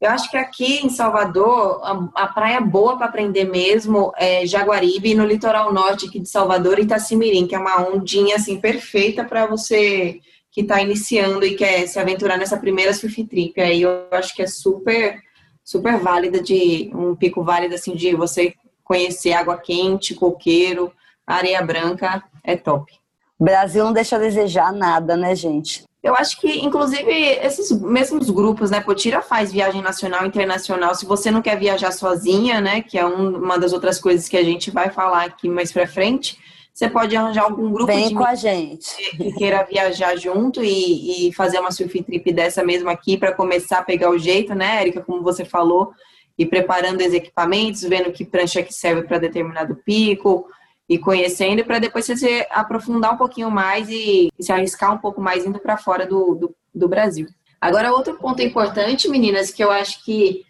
Eu 0.00 0.10
acho 0.10 0.30
que 0.30 0.36
aqui 0.36 0.86
em 0.86 0.88
Salvador, 0.88 1.80
a, 1.82 2.22
a 2.22 2.26
praia 2.28 2.60
boa 2.60 2.96
para 2.96 3.06
aprender 3.06 3.44
mesmo 3.46 4.12
é 4.16 4.46
Jaguaribe, 4.46 5.14
no 5.14 5.24
litoral 5.24 5.72
norte 5.72 6.06
aqui 6.06 6.20
de 6.20 6.28
Salvador, 6.28 6.78
Itacimirim, 6.78 7.48
que 7.48 7.54
é 7.56 7.58
uma 7.58 7.88
ondinha 7.88 8.36
assim 8.36 8.60
perfeita 8.60 9.24
para 9.24 9.46
você 9.46 10.20
que 10.52 10.60
está 10.60 10.80
iniciando 10.80 11.44
e 11.44 11.56
quer 11.56 11.86
se 11.88 11.98
aventurar 11.98 12.36
nessa 12.36 12.56
primeira 12.56 12.94
surf 12.94 13.24
trip. 13.24 13.60
Aí 13.60 13.82
eu 13.82 14.06
acho 14.12 14.34
que 14.36 14.42
é 14.42 14.46
super 14.46 15.20
super 15.68 15.98
válida 15.98 16.40
de 16.40 16.90
um 16.94 17.14
pico 17.14 17.44
válido 17.44 17.74
assim 17.74 17.94
de 17.94 18.14
você 18.14 18.54
conhecer 18.82 19.34
água 19.34 19.58
quente, 19.58 20.14
coqueiro, 20.14 20.90
areia 21.26 21.60
branca, 21.60 22.22
é 22.42 22.56
top. 22.56 22.90
Brasil 23.38 23.84
não 23.84 23.92
deixa 23.92 24.16
a 24.16 24.18
desejar 24.18 24.72
nada, 24.72 25.14
né, 25.14 25.34
gente? 25.36 25.84
Eu 26.02 26.14
acho 26.14 26.40
que, 26.40 26.64
inclusive, 26.64 27.12
esses 27.12 27.70
mesmos 27.70 28.30
grupos, 28.30 28.70
né? 28.70 28.80
Potira 28.80 29.20
faz 29.20 29.52
viagem 29.52 29.82
nacional 29.82 30.24
e 30.24 30.28
internacional. 30.28 30.94
Se 30.94 31.04
você 31.04 31.30
não 31.30 31.42
quer 31.42 31.58
viajar 31.58 31.92
sozinha, 31.92 32.62
né? 32.62 32.80
Que 32.80 32.96
é 32.96 33.04
um, 33.04 33.36
uma 33.36 33.58
das 33.58 33.74
outras 33.74 34.00
coisas 34.00 34.26
que 34.26 34.38
a 34.38 34.42
gente 34.42 34.70
vai 34.70 34.88
falar 34.88 35.26
aqui 35.26 35.50
mais 35.50 35.70
pra 35.70 35.86
frente, 35.86 36.38
você 36.78 36.88
pode 36.88 37.16
arranjar 37.16 37.42
algum 37.42 37.72
grupo 37.72 37.86
Vem 37.86 38.10
de 38.10 38.14
com 38.14 38.24
a 38.24 38.36
gente 38.36 38.94
que 39.16 39.32
queira 39.32 39.64
viajar 39.64 40.16
junto 40.16 40.62
e, 40.62 41.26
e 41.26 41.32
fazer 41.32 41.58
uma 41.58 41.72
surf 41.72 42.04
trip 42.04 42.32
dessa 42.32 42.62
mesmo 42.62 42.88
aqui 42.88 43.16
para 43.16 43.34
começar 43.34 43.80
a 43.80 43.82
pegar 43.82 44.10
o 44.10 44.16
jeito, 44.16 44.54
né, 44.54 44.80
Erika, 44.82 45.00
como 45.00 45.20
você 45.20 45.44
falou, 45.44 45.90
e 46.38 46.46
preparando 46.46 47.00
os 47.00 47.12
equipamentos, 47.12 47.82
vendo 47.82 48.12
que 48.12 48.24
prancha 48.24 48.62
que 48.62 48.72
serve 48.72 49.02
para 49.02 49.18
determinado 49.18 49.74
pico 49.84 50.46
e 50.88 50.96
conhecendo 50.98 51.64
para 51.64 51.80
depois 51.80 52.06
você 52.06 52.46
aprofundar 52.48 53.12
um 53.12 53.18
pouquinho 53.18 53.50
mais 53.50 53.88
e, 53.88 54.28
e 54.38 54.42
se 54.44 54.52
arriscar 54.52 54.94
um 54.94 54.98
pouco 54.98 55.20
mais 55.20 55.44
indo 55.44 55.58
para 55.58 55.76
fora 55.76 56.06
do, 56.06 56.36
do, 56.36 56.56
do 56.72 56.88
Brasil. 56.88 57.26
Agora, 57.60 57.92
outro 57.92 58.16
ponto 58.18 58.40
importante, 58.40 59.08
meninas, 59.08 59.50
que 59.50 59.64
eu 59.64 59.72
acho 59.72 60.04
que 60.04 60.44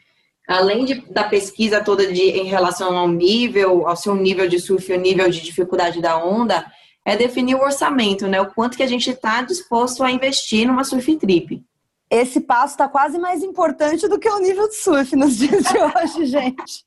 além 0.48 0.86
de, 0.86 0.94
da 1.12 1.24
pesquisa 1.24 1.84
toda 1.84 2.10
de, 2.10 2.22
em 2.22 2.46
relação 2.46 2.96
ao 2.96 3.06
nível, 3.06 3.86
ao 3.86 3.94
seu 3.94 4.14
nível 4.14 4.48
de 4.48 4.58
surf, 4.58 4.90
o 4.90 4.98
nível 4.98 5.28
de 5.28 5.42
dificuldade 5.42 6.00
da 6.00 6.16
onda, 6.16 6.64
é 7.04 7.16
definir 7.16 7.54
o 7.54 7.60
orçamento, 7.60 8.26
né? 8.26 8.40
O 8.40 8.52
quanto 8.52 8.76
que 8.76 8.82
a 8.82 8.86
gente 8.86 9.10
está 9.10 9.42
disposto 9.42 10.02
a 10.02 10.10
investir 10.10 10.66
numa 10.66 10.84
surf 10.84 11.16
trip. 11.16 11.62
Esse 12.10 12.40
passo 12.40 12.72
está 12.74 12.88
quase 12.88 13.18
mais 13.18 13.42
importante 13.42 14.08
do 14.08 14.18
que 14.18 14.28
o 14.28 14.38
nível 14.38 14.66
de 14.66 14.76
surf 14.76 15.14
nos 15.14 15.36
dias 15.38 15.62
de 15.64 15.78
hoje, 15.78 16.26
gente. 16.26 16.84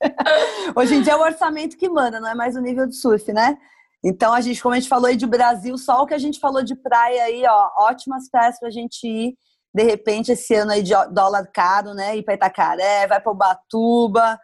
Hoje 0.76 0.96
em 0.96 1.02
dia 1.04 1.14
é 1.14 1.16
o 1.16 1.22
orçamento 1.22 1.78
que 1.78 1.88
manda, 1.88 2.20
não 2.20 2.30
é 2.30 2.34
mais 2.34 2.56
o 2.56 2.62
nível 2.62 2.88
de 2.88 2.96
surf, 2.96 3.32
né? 3.32 3.58
Então, 4.04 4.34
a 4.34 4.42
gente, 4.42 4.60
como 4.60 4.74
a 4.74 4.80
gente 4.80 4.90
falou 4.90 5.06
aí 5.06 5.16
de 5.16 5.28
Brasil, 5.28 5.78
só 5.78 6.02
o 6.02 6.08
que 6.08 6.16
a 6.16 6.18
gente 6.18 6.40
falou 6.40 6.64
de 6.64 6.76
praia 6.76 7.24
aí, 7.26 7.44
ó, 7.46 7.70
ótimas 7.86 8.28
praias 8.32 8.58
para 8.58 8.70
a 8.70 8.72
gente 8.72 9.08
ir 9.08 9.36
de 9.74 9.84
repente, 9.84 10.34
esse 10.34 10.54
ano 10.54 10.72
aí 10.72 10.84
de 10.84 10.94
dólar 11.12 11.48
caro, 11.54 11.94
né? 11.94 12.18
Ir 12.18 12.24
para 12.24 12.34
Itacaré, 12.34 13.08
vai 13.08 13.22
para 13.22 13.32
Ubatuba, 13.32 14.40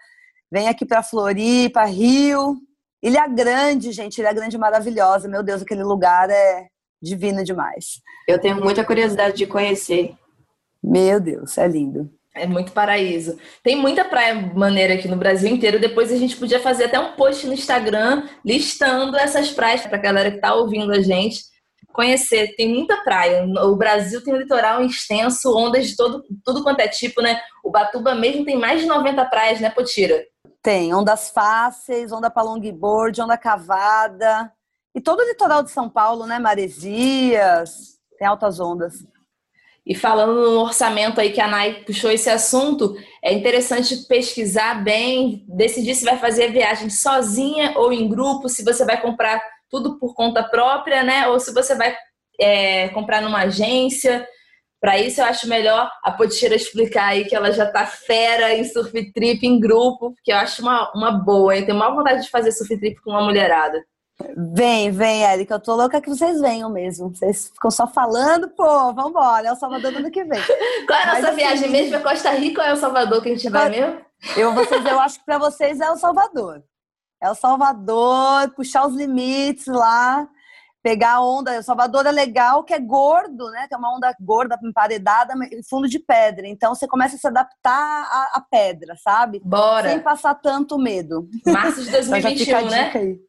vem 0.52 0.68
aqui 0.68 0.86
para 0.86 1.04
Floripa, 1.04 1.84
Rio. 1.86 2.56
Ilha 3.04 3.28
Grande, 3.28 3.92
gente, 3.92 4.20
Ilha 4.20 4.34
Grande 4.34 4.58
maravilhosa. 4.58 5.28
Meu 5.28 5.44
Deus, 5.44 5.62
aquele 5.62 5.84
lugar 5.84 6.30
é 6.30 6.68
divino 7.02 7.44
demais. 7.44 8.02
Eu 8.28 8.40
tenho 8.40 8.60
muita 8.60 8.84
curiosidade 8.84 9.38
de 9.38 9.46
conhecer. 9.46 10.16
Meu 10.84 11.20
Deus, 11.20 11.58
é 11.58 11.68
lindo. 11.68 12.10
É 12.34 12.46
muito 12.46 12.72
paraíso. 12.72 13.38
Tem 13.64 13.76
muita 13.76 14.06
praia 14.06 14.34
maneira 14.56 14.94
aqui 14.94 15.08
no 15.08 15.16
Brasil 15.16 15.50
inteiro. 15.50 15.80
Depois 15.80 16.12
a 16.12 16.18
gente 16.18 16.38
podia 16.38 16.60
fazer 16.60 16.86
até 16.86 17.00
um 17.00 17.14
post 17.14 17.46
no 17.48 17.54
Instagram 17.54 18.28
listando 18.46 19.18
essas 19.18 19.52
praias 19.52 19.82
para 19.82 19.98
a 19.98 20.02
galera 20.02 20.30
que 20.30 20.38
está 20.38 20.54
ouvindo 20.54 20.92
a 20.92 21.02
gente 21.02 21.42
conhecer. 21.98 22.56
Tem 22.56 22.72
muita 22.72 22.98
praia. 22.98 23.44
O 23.64 23.76
Brasil 23.76 24.24
tem 24.24 24.32
um 24.32 24.38
litoral 24.38 24.84
extenso, 24.84 25.58
ondas 25.58 25.88
de 25.88 25.96
todo, 25.96 26.24
tudo 26.46 26.62
quanto 26.62 26.80
é 26.80 26.88
tipo, 26.88 27.24
né? 27.24 27.42
O 27.64 27.72
Batuba 27.72 28.14
mesmo 28.14 28.46
tem 28.46 28.56
mais 28.56 28.82
de 28.82 28.86
90 28.86 29.26
praias, 29.26 29.60
né, 29.60 29.72
Potira? 29.72 30.24
Tem. 30.62 30.94
Ondas 30.94 31.32
fáceis, 31.32 32.12
onda 32.12 32.30
para 32.30 32.44
longboard, 32.44 33.20
onda 33.20 33.36
cavada. 33.36 34.52
E 34.94 35.02
todo 35.02 35.22
o 35.22 35.28
litoral 35.28 35.64
de 35.64 35.72
São 35.72 35.90
Paulo, 35.90 36.28
né? 36.28 36.38
Maresias, 36.38 37.98
tem 38.20 38.28
altas 38.28 38.60
ondas. 38.60 39.04
E 39.84 39.96
falando 39.96 40.52
no 40.52 40.60
orçamento 40.60 41.20
aí 41.20 41.32
que 41.32 41.42
a 41.42 41.48
Nai 41.48 41.84
puxou 41.86 42.12
esse 42.12 42.30
assunto, 42.30 42.96
é 43.24 43.34
interessante 43.34 44.06
pesquisar 44.08 44.84
bem, 44.84 45.46
decidir 45.48 45.96
se 45.96 46.06
vai 46.06 46.18
fazer 46.18 46.46
a 46.46 46.52
viagem 46.52 46.90
sozinha 46.90 47.74
ou 47.78 47.92
em 47.92 48.08
grupo, 48.08 48.50
se 48.50 48.64
você 48.64 48.86
vai 48.86 49.02
comprar 49.02 49.42
tudo 49.70 49.98
por 50.00 50.14
conta 50.14 50.44
própria, 50.44 51.04
né? 51.04 51.28
Ou 51.28 51.40
se 51.40 51.54
você 51.54 51.76
vai 51.76 51.96
é, 52.40 52.90
comprar 52.90 53.22
numa 53.22 53.44
agência. 53.44 54.28
Para 54.80 55.00
isso, 55.00 55.20
eu 55.20 55.26
acho 55.26 55.48
melhor 55.50 55.92
a 56.04 56.12
Potira 56.12 56.56
explicar 56.56 57.08
aí 57.08 57.26
que 57.26 57.36
ela 57.36 57.52
já 57.52 57.66
tá 57.66 57.86
fera 57.86 58.54
em 58.54 58.64
surf 58.64 59.12
trip 59.12 59.46
em 59.46 59.60
grupo, 59.60 60.14
que 60.24 60.32
eu 60.32 60.38
acho 60.38 60.62
uma, 60.62 60.92
uma 60.94 61.12
boa. 61.12 61.58
Eu 61.58 61.66
tenho 61.66 61.78
maior 61.78 61.96
vontade 61.96 62.22
de 62.22 62.30
fazer 62.30 62.52
surf 62.52 62.78
trip 62.78 63.02
com 63.02 63.12
uma 63.12 63.24
mulherada. 63.24 63.84
Vem, 64.36 64.92
vem, 64.92 65.26
Érica. 65.26 65.56
Eu 65.56 65.60
tô 65.60 65.76
louca 65.76 66.02
que 66.02 66.10
vocês 66.10 66.40
venham 66.42 66.70
mesmo. 66.70 67.10
Vocês 67.10 67.50
ficam 67.50 67.70
só 67.70 67.88
falando, 67.88 68.50
pô, 68.50 68.94
vambora. 68.94 69.48
É 69.48 69.52
o 69.52 69.56
Salvador 69.56 69.92
do 69.92 70.00
ano 70.00 70.12
que 70.12 70.24
vem. 70.24 70.42
Qual 70.88 71.00
é 71.00 71.04
a 71.04 71.08
nossa 71.08 71.22
Mas, 71.28 71.36
viagem 71.36 71.64
assim, 71.66 71.72
mesmo? 71.72 71.96
É 71.96 72.00
Costa 72.00 72.32
Rica 72.32 72.62
ou 72.62 72.68
é 72.68 72.74
o 72.74 72.78
Salvador 72.78 73.22
que 73.22 73.30
a 73.30 73.36
gente 73.36 73.50
vai 73.50 73.70
mesmo? 73.70 74.02
Eu, 74.36 74.54
vocês, 74.54 74.86
eu 74.86 75.00
acho 75.00 75.20
que 75.20 75.26
para 75.26 75.38
vocês 75.38 75.80
é 75.80 75.92
o 75.92 75.98
Salvador. 75.98 76.64
É 77.22 77.30
o 77.30 77.36
Salvador, 77.36 78.52
puxar 78.56 78.86
os 78.88 78.96
limites 78.96 79.66
lá, 79.68 80.28
pegar 80.84 81.16
a 81.16 81.22
onda. 81.22 81.60
O 81.60 81.64
Salvador 81.64 82.06
é 82.06 82.12
legal, 82.12 82.64
que 82.64 82.74
é 82.74 82.80
gordo, 82.80 83.50
né? 83.52 83.68
Que 83.68 83.74
é 83.74 83.78
uma 83.78 83.96
onda 83.96 84.16
gorda, 84.22 84.58
emparedada, 84.64 85.34
em 85.52 85.64
fundo 85.64 85.88
de 85.88 86.00
pedra. 86.00 86.48
Então 86.48 86.74
você 86.74 86.88
começa 86.88 87.16
a 87.16 87.20
se 87.20 87.28
adaptar 87.28 88.04
à, 88.34 88.42
pedra, 88.50 88.96
sabe? 89.04 89.42
Bora! 89.44 89.90
Sem 89.90 90.00
passar 90.00 90.36
tanto 90.36 90.78
medo. 90.78 91.28
Março 91.46 91.84
de 91.84 91.90
2021, 91.92 92.58
então, 92.60 92.70
né? 92.70 92.92
Aí. 92.94 93.20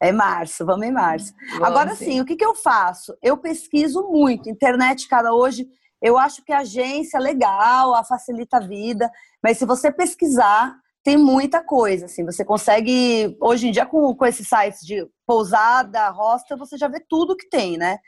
É 0.00 0.12
março, 0.12 0.66
vamos 0.66 0.86
em 0.86 0.92
março. 0.92 1.32
Agora 1.62 1.94
sim, 1.94 2.20
o 2.20 2.24
que, 2.24 2.36
que 2.36 2.44
eu 2.44 2.54
faço? 2.54 3.16
Eu 3.22 3.36
pesquiso 3.38 4.02
muito. 4.10 4.50
Internet, 4.50 5.08
cara, 5.08 5.32
hoje 5.32 5.66
eu 6.02 6.18
acho 6.18 6.44
que 6.44 6.52
a 6.52 6.58
agência 6.58 7.16
é 7.16 7.20
legal, 7.20 7.94
a 7.94 8.04
facilita 8.04 8.58
a 8.58 8.60
vida, 8.60 9.10
mas 9.42 9.56
se 9.56 9.64
você 9.64 9.90
pesquisar, 9.90 10.76
tem 11.04 11.18
muita 11.18 11.62
coisa. 11.62 12.06
Assim, 12.06 12.24
você 12.24 12.44
consegue, 12.44 13.36
hoje 13.40 13.68
em 13.68 13.70
dia, 13.70 13.84
com, 13.84 14.14
com 14.16 14.26
esses 14.26 14.48
sites 14.48 14.80
de 14.80 15.06
pousada, 15.26 16.08
hostel, 16.08 16.56
você 16.56 16.76
já 16.78 16.88
vê 16.88 16.98
tudo 16.98 17.36
que 17.36 17.48
tem, 17.48 17.76
né? 17.76 17.98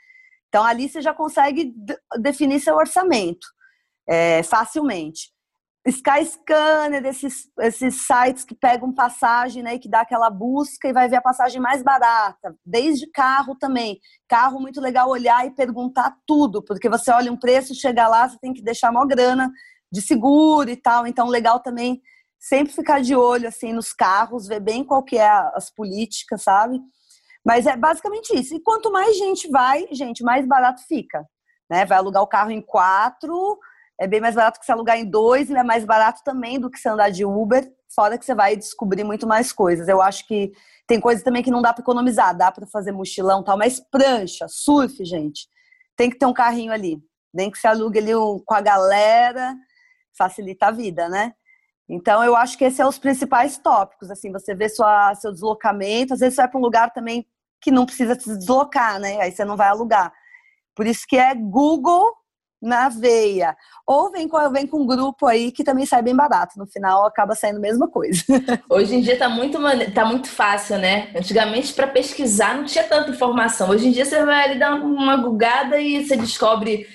Então 0.49 0.63
ali 0.63 0.89
você 0.89 1.01
já 1.01 1.13
consegue 1.13 1.73
definir 2.19 2.59
seu 2.59 2.75
orçamento 2.75 3.47
é, 4.09 4.41
facilmente. 4.41 5.31
Skyscanner, 5.85 7.05
esses, 7.05 7.49
esses 7.59 8.05
sites 8.05 8.43
que 8.43 8.53
pegam 8.53 8.93
passagem, 8.93 9.63
né, 9.63 9.77
que 9.77 9.87
dá 9.87 10.01
aquela 10.01 10.29
busca 10.29 10.89
e 10.89 10.93
vai 10.93 11.07
ver 11.07 11.17
a 11.17 11.21
passagem 11.21 11.61
mais 11.61 11.81
barata, 11.81 12.57
desde 12.65 13.09
carro 13.09 13.55
também. 13.55 13.97
Carro 14.27 14.59
muito 14.59 14.81
legal 14.81 15.09
olhar 15.09 15.45
e 15.45 15.55
perguntar 15.55 16.13
tudo, 16.25 16.61
porque 16.61 16.89
você 16.89 17.09
olha 17.11 17.31
um 17.31 17.37
preço, 17.37 17.73
chega 17.73 18.05
lá, 18.07 18.27
você 18.27 18.37
tem 18.37 18.53
que 18.53 18.61
deixar 18.61 18.91
uma 18.91 19.07
grana 19.07 19.49
de 19.89 20.01
seguro 20.01 20.69
e 20.69 20.75
tal. 20.75 21.07
Então, 21.07 21.27
legal 21.27 21.61
também 21.61 22.01
sempre 22.39 22.73
ficar 22.73 23.01
de 23.01 23.15
olho 23.15 23.47
assim 23.47 23.73
nos 23.73 23.93
carros, 23.93 24.47
ver 24.47 24.59
bem 24.59 24.83
qual 24.83 25.03
que 25.03 25.17
é 25.17 25.29
as 25.53 25.69
políticas, 25.69 26.43
sabe? 26.43 26.79
Mas 27.45 27.65
é 27.65 27.77
basicamente 27.77 28.37
isso. 28.37 28.55
E 28.55 28.59
quanto 28.59 28.91
mais 28.91 29.17
gente 29.17 29.49
vai, 29.49 29.87
gente, 29.91 30.23
mais 30.23 30.45
barato 30.45 30.81
fica. 30.87 31.25
Né? 31.69 31.85
Vai 31.85 31.97
alugar 31.97 32.21
o 32.21 32.27
carro 32.27 32.51
em 32.51 32.61
quatro, 32.61 33.57
é 33.99 34.07
bem 34.07 34.21
mais 34.21 34.35
barato 34.35 34.59
que 34.59 34.65
se 34.65 34.71
alugar 34.71 34.97
em 34.97 35.09
dois, 35.09 35.49
e 35.49 35.55
é 35.55 35.63
mais 35.63 35.83
barato 35.83 36.21
também 36.23 36.59
do 36.59 36.69
que 36.69 36.77
se 36.77 36.87
andar 36.87 37.09
de 37.09 37.25
Uber, 37.25 37.69
fora 37.93 38.17
que 38.17 38.25
você 38.25 38.35
vai 38.35 38.55
descobrir 38.55 39.03
muito 39.03 39.25
mais 39.25 39.51
coisas. 39.51 39.87
Eu 39.87 40.01
acho 40.01 40.27
que 40.27 40.51
tem 40.85 40.99
coisas 40.99 41.23
também 41.23 41.41
que 41.41 41.51
não 41.51 41.61
dá 41.61 41.73
para 41.73 41.81
economizar, 41.81 42.35
dá 42.35 42.51
para 42.51 42.67
fazer 42.67 42.91
mochilão 42.91 43.43
tal, 43.43 43.57
mas 43.57 43.79
prancha, 43.79 44.45
surf, 44.47 45.03
gente, 45.03 45.47
tem 45.95 46.09
que 46.09 46.17
ter 46.17 46.25
um 46.25 46.33
carrinho 46.33 46.71
ali. 46.71 47.01
Nem 47.33 47.51
que 47.51 47.57
se 47.57 47.67
alugue 47.67 47.99
ali 47.99 48.11
com 48.45 48.53
a 48.53 48.61
galera, 48.61 49.55
facilita 50.17 50.67
a 50.67 50.71
vida, 50.71 51.09
né? 51.09 51.33
Então, 51.89 52.23
eu 52.23 52.35
acho 52.35 52.57
que 52.57 52.65
esses 52.65 52.77
são 52.77 52.89
os 52.89 52.99
principais 52.99 53.57
tópicos, 53.57 54.11
assim, 54.11 54.31
você 54.31 54.53
vê 54.53 54.67
sua, 54.67 55.15
seu 55.15 55.31
deslocamento, 55.31 56.13
às 56.13 56.19
vezes 56.19 56.35
você 56.35 56.41
vai 56.41 56.51
para 56.51 56.59
um 56.59 56.63
lugar 56.63 56.91
também 56.91 57.25
que 57.61 57.71
não 57.71 57.85
precisa 57.85 58.19
se 58.19 58.37
deslocar, 58.37 58.99
né? 58.99 59.21
Aí 59.21 59.31
você 59.31 59.45
não 59.45 59.55
vai 59.55 59.69
alugar. 59.69 60.13
Por 60.75 60.85
isso 60.85 61.05
que 61.07 61.17
é 61.17 61.33
Google 61.33 62.11
na 62.61 62.89
veia. 62.89 63.55
Ou 63.85 64.11
vem 64.11 64.27
com, 64.27 64.51
vem 64.51 64.67
com 64.67 64.81
um 64.81 64.85
grupo 64.85 65.25
aí 65.25 65.51
que 65.51 65.63
também 65.63 65.85
sai 65.85 66.01
bem 66.01 66.15
barato. 66.15 66.57
No 66.57 66.67
final 66.67 67.05
acaba 67.05 67.35
saindo 67.35 67.57
a 67.57 67.61
mesma 67.61 67.87
coisa. 67.87 68.23
Hoje 68.69 68.95
em 68.95 69.01
dia 69.01 69.17
tá 69.17 69.29
muito, 69.29 69.57
tá 69.93 70.05
muito 70.05 70.27
fácil, 70.27 70.77
né? 70.77 71.11
Antigamente, 71.15 71.73
para 71.73 71.87
pesquisar, 71.87 72.55
não 72.55 72.65
tinha 72.65 72.83
tanta 72.83 73.11
informação. 73.11 73.69
Hoje 73.69 73.87
em 73.87 73.91
dia 73.91 74.05
você 74.05 74.23
vai 74.25 74.49
ali 74.49 74.59
dar 74.59 74.75
uma 74.75 75.17
gugada 75.17 75.79
e 75.79 76.05
você 76.05 76.17
descobre 76.17 76.87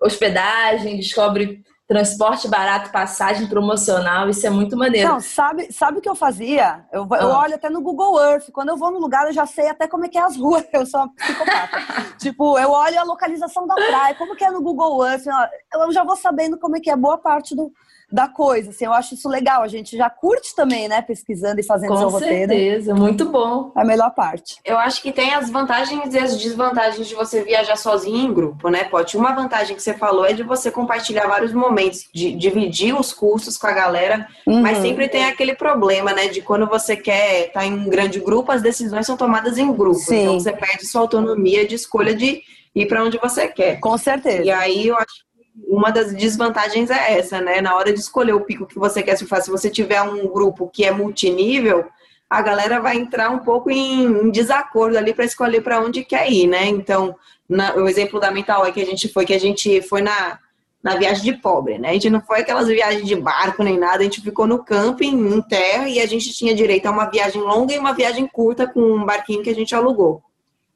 hospedagem, 0.00 0.96
descobre 0.96 1.64
transporte 1.86 2.48
barato, 2.48 2.90
passagem 2.90 3.46
promocional, 3.46 4.28
isso 4.28 4.44
é 4.44 4.50
muito 4.50 4.76
maneiro. 4.76 5.08
Não, 5.08 5.20
sabe, 5.20 5.72
sabe 5.72 5.98
o 5.98 6.00
que 6.00 6.08
eu 6.08 6.16
fazia? 6.16 6.84
Eu, 6.92 7.02
eu 7.02 7.32
ah. 7.32 7.42
olho 7.42 7.54
até 7.54 7.70
no 7.70 7.80
Google 7.80 8.20
Earth, 8.20 8.50
quando 8.50 8.70
eu 8.70 8.76
vou 8.76 8.90
no 8.90 8.98
lugar 8.98 9.26
eu 9.26 9.32
já 9.32 9.46
sei 9.46 9.68
até 9.68 9.86
como 9.86 10.04
é 10.04 10.08
que 10.08 10.18
é 10.18 10.22
as 10.22 10.36
ruas, 10.36 10.64
eu 10.72 10.84
sou 10.84 11.00
uma 11.00 11.14
psicopata. 11.14 11.78
tipo, 12.18 12.58
eu 12.58 12.70
olho 12.70 12.98
a 12.98 13.04
localização 13.04 13.66
da 13.66 13.74
praia, 13.74 14.14
como 14.16 14.34
que 14.34 14.44
é 14.44 14.50
no 14.50 14.62
Google 14.62 15.06
Earth, 15.06 15.26
eu 15.74 15.92
já 15.92 16.02
vou 16.02 16.16
sabendo 16.16 16.58
como 16.58 16.76
é 16.76 16.80
que 16.80 16.90
é 16.90 16.96
boa 16.96 17.18
parte 17.18 17.54
do, 17.54 17.72
da 18.10 18.28
coisa. 18.28 18.70
Assim, 18.70 18.84
eu 18.84 18.92
acho 18.92 19.14
isso 19.14 19.28
legal. 19.28 19.62
A 19.62 19.68
gente 19.68 19.96
já 19.96 20.08
curte 20.08 20.54
também, 20.54 20.88
né? 20.88 21.02
Pesquisando 21.02 21.60
e 21.60 21.64
fazendo 21.64 21.90
Com 21.90 21.98
seu 21.98 22.08
roteiro. 22.08 22.52
Com 22.52 22.58
certeza, 22.58 22.94
muito 22.94 23.24
bom. 23.28 23.72
É 23.76 23.82
a 23.82 23.84
melhor 23.84 24.10
parte. 24.14 24.56
Eu 24.64 24.78
acho 24.78 25.02
que 25.02 25.12
tem 25.12 25.34
as 25.34 25.50
vantagens 25.50 26.14
e 26.14 26.18
as 26.18 26.36
desvantagens 26.36 27.06
de 27.08 27.14
você 27.14 27.42
viajar 27.42 27.76
sozinho 27.76 28.16
em 28.16 28.32
grupo, 28.32 28.68
né, 28.68 28.84
Pote? 28.84 29.16
Uma 29.16 29.34
vantagem 29.34 29.74
que 29.74 29.82
você 29.82 29.94
falou 29.94 30.24
é 30.24 30.32
de 30.32 30.42
você 30.42 30.70
compartilhar 30.70 31.26
vários 31.26 31.52
momentos, 31.52 32.06
de 32.14 32.32
dividir 32.32 32.98
os 32.98 33.12
custos 33.12 33.56
com 33.56 33.66
a 33.66 33.72
galera, 33.72 34.28
uhum. 34.46 34.62
mas 34.62 34.78
sempre 34.78 35.08
tem 35.08 35.24
aquele 35.24 35.54
problema, 35.54 36.12
né? 36.12 36.28
De 36.28 36.40
quando 36.42 36.66
você 36.66 36.96
quer 36.96 37.48
estar 37.48 37.60
tá 37.60 37.66
em 37.66 37.74
um 37.74 37.88
grande 37.88 38.20
grupo, 38.20 38.52
as 38.52 38.62
decisões 38.62 39.06
são 39.06 39.16
tomadas 39.16 39.58
em 39.58 39.72
grupo. 39.72 39.98
Sim. 39.98 40.22
Então 40.22 40.40
você 40.40 40.52
perde 40.52 40.86
sua 40.86 41.00
autonomia 41.00 41.66
de 41.66 41.74
escolha 41.74 42.14
de 42.14 42.42
ir 42.74 42.86
para 42.86 43.02
onde 43.02 43.18
você 43.18 43.48
quer. 43.48 43.80
Com 43.80 43.98
certeza. 43.98 44.44
E 44.44 44.50
aí 44.50 44.86
eu 44.86 44.96
acho 44.96 45.26
uma 45.66 45.90
das 45.90 46.12
desvantagens 46.12 46.90
é 46.90 47.18
essa, 47.18 47.40
né? 47.40 47.60
Na 47.60 47.74
hora 47.74 47.92
de 47.92 47.98
escolher 47.98 48.34
o 48.34 48.40
pico 48.42 48.66
que 48.66 48.78
você 48.78 49.02
quer 49.02 49.16
surfar, 49.16 49.42
se 49.42 49.50
você 49.50 49.70
tiver 49.70 50.02
um 50.02 50.26
grupo 50.28 50.68
que 50.68 50.84
é 50.84 50.90
multinível, 50.90 51.86
a 52.28 52.42
galera 52.42 52.80
vai 52.80 52.96
entrar 52.96 53.30
um 53.30 53.38
pouco 53.38 53.70
em, 53.70 54.04
em 54.04 54.30
desacordo 54.30 54.98
ali 54.98 55.14
para 55.14 55.24
escolher 55.24 55.62
para 55.62 55.80
onde 55.80 56.04
quer 56.04 56.30
ir, 56.30 56.46
né? 56.46 56.66
Então, 56.66 57.16
na, 57.48 57.74
o 57.74 57.88
exemplo 57.88 58.20
da 58.20 58.30
Mental 58.30 58.66
é 58.66 58.72
que 58.72 58.82
a 58.82 58.86
gente 58.86 59.08
foi, 59.08 59.24
que 59.24 59.34
a 59.34 59.40
gente 59.40 59.80
foi 59.82 60.02
na, 60.02 60.38
na 60.82 60.96
viagem 60.96 61.22
de 61.22 61.40
pobre, 61.40 61.78
né? 61.78 61.90
A 61.90 61.92
gente 61.92 62.10
não 62.10 62.20
foi 62.20 62.40
aquelas 62.40 62.66
viagens 62.66 63.06
de 63.06 63.16
barco 63.16 63.62
nem 63.62 63.78
nada, 63.78 63.98
a 63.98 64.04
gente 64.04 64.20
ficou 64.20 64.46
no 64.46 64.62
camping, 64.62 65.14
em 65.14 65.40
terra, 65.42 65.88
e 65.88 66.00
a 66.00 66.06
gente 66.06 66.32
tinha 66.32 66.54
direito 66.54 66.86
a 66.86 66.90
uma 66.90 67.08
viagem 67.08 67.40
longa 67.40 67.72
e 67.72 67.78
uma 67.78 67.92
viagem 67.92 68.26
curta 68.26 68.66
com 68.66 68.80
um 68.80 69.04
barquinho 69.04 69.42
que 69.42 69.50
a 69.50 69.54
gente 69.54 69.74
alugou. 69.74 70.22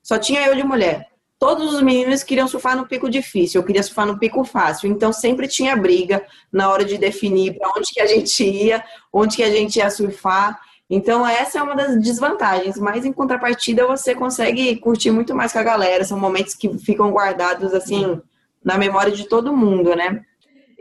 Só 0.02 0.18
tinha 0.18 0.46
eu 0.46 0.54
de 0.54 0.62
mulher 0.62 1.10
todos 1.40 1.73
os 1.73 1.80
meninos 1.80 2.23
queriam 2.23 2.47
surfar 2.47 2.76
no 2.76 2.87
pico 2.87 3.09
difícil, 3.09 3.61
eu 3.61 3.66
queria 3.66 3.82
surfar 3.82 4.06
no 4.06 4.18
pico 4.18 4.44
fácil. 4.44 4.90
Então 4.90 5.11
sempre 5.11 5.49
tinha 5.49 5.75
briga 5.75 6.23
na 6.52 6.70
hora 6.70 6.85
de 6.85 6.99
definir 6.99 7.56
para 7.59 7.70
onde 7.70 7.90
que 7.90 8.00
a 8.00 8.06
gente 8.06 8.44
ia, 8.44 8.85
onde 9.11 9.37
que 9.37 9.42
a 9.42 9.50
gente 9.50 9.76
ia 9.76 9.90
surfar. 9.90 10.61
Então 10.88 11.26
essa 11.26 11.59
é 11.59 11.62
uma 11.62 11.75
das 11.75 11.99
desvantagens, 11.99 12.78
mas 12.78 13.06
em 13.06 13.12
contrapartida 13.12 13.87
você 13.87 14.14
consegue 14.14 14.76
curtir 14.76 15.11
muito 15.11 15.35
mais 15.35 15.50
com 15.50 15.59
a 15.59 15.62
galera, 15.62 16.04
são 16.04 16.20
momentos 16.20 16.54
que 16.54 16.78
ficam 16.78 17.11
guardados 17.11 17.73
assim 17.73 18.20
na 18.62 18.76
memória 18.76 19.11
de 19.11 19.26
todo 19.26 19.56
mundo, 19.56 19.97
né? 19.97 20.23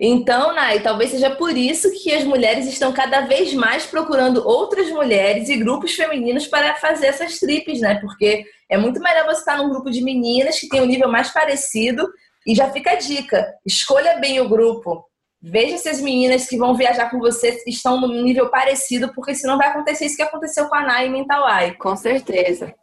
Então, 0.02 0.54
Nai, 0.54 0.80
talvez 0.80 1.12
seja 1.12 1.30
por 1.30 1.58
isso 1.58 1.92
que 1.92 2.14
as 2.14 2.24
mulheres 2.24 2.66
estão 2.68 2.94
cada 2.94 3.22
vez 3.22 3.54
mais 3.54 3.86
procurando 3.86 4.48
outras 4.48 4.90
mulheres 4.90 5.50
e 5.50 5.58
grupos 5.58 5.94
femininos 5.94 6.48
para 6.48 6.76
fazer 6.76 7.08
essas 7.08 7.38
trips, 7.38 7.82
né? 7.82 8.00
Porque 8.00 8.46
é 8.70 8.78
muito 8.78 9.02
melhor 9.02 9.26
você 9.26 9.40
estar 9.40 9.58
num 9.58 9.70
grupo 9.70 9.92
de 9.92 10.02
meninas 10.02 10.58
que 10.58 10.70
tem 10.70 10.82
um 10.82 10.86
nível 10.86 11.10
mais 11.10 11.32
parecido 11.32 12.08
e 12.48 12.56
já 12.56 12.72
fica 12.72 12.92
a 12.92 12.96
dica: 12.96 13.46
escolha 13.66 14.18
bem 14.20 14.40
o 14.40 14.48
grupo. 14.48 15.04
Veja 15.42 15.78
se 15.78 15.90
as 15.90 16.00
meninas 16.00 16.48
que 16.48 16.58
vão 16.58 16.76
viajar 16.76 17.10
com 17.10 17.20
você 17.20 17.62
estão 17.68 18.00
no 18.00 18.08
nível 18.08 18.50
parecido, 18.50 19.14
porque 19.14 19.36
senão 19.36 19.58
vai 19.58 19.68
acontecer 19.68 20.06
isso 20.06 20.16
que 20.16 20.24
aconteceu 20.24 20.68
com 20.70 20.76
a 20.76 20.82
Nai 20.82 21.08
e 21.08 21.10
Mental 21.10 21.46
Eye. 21.48 21.78
Com 21.78 21.96
certeza. 21.98 22.74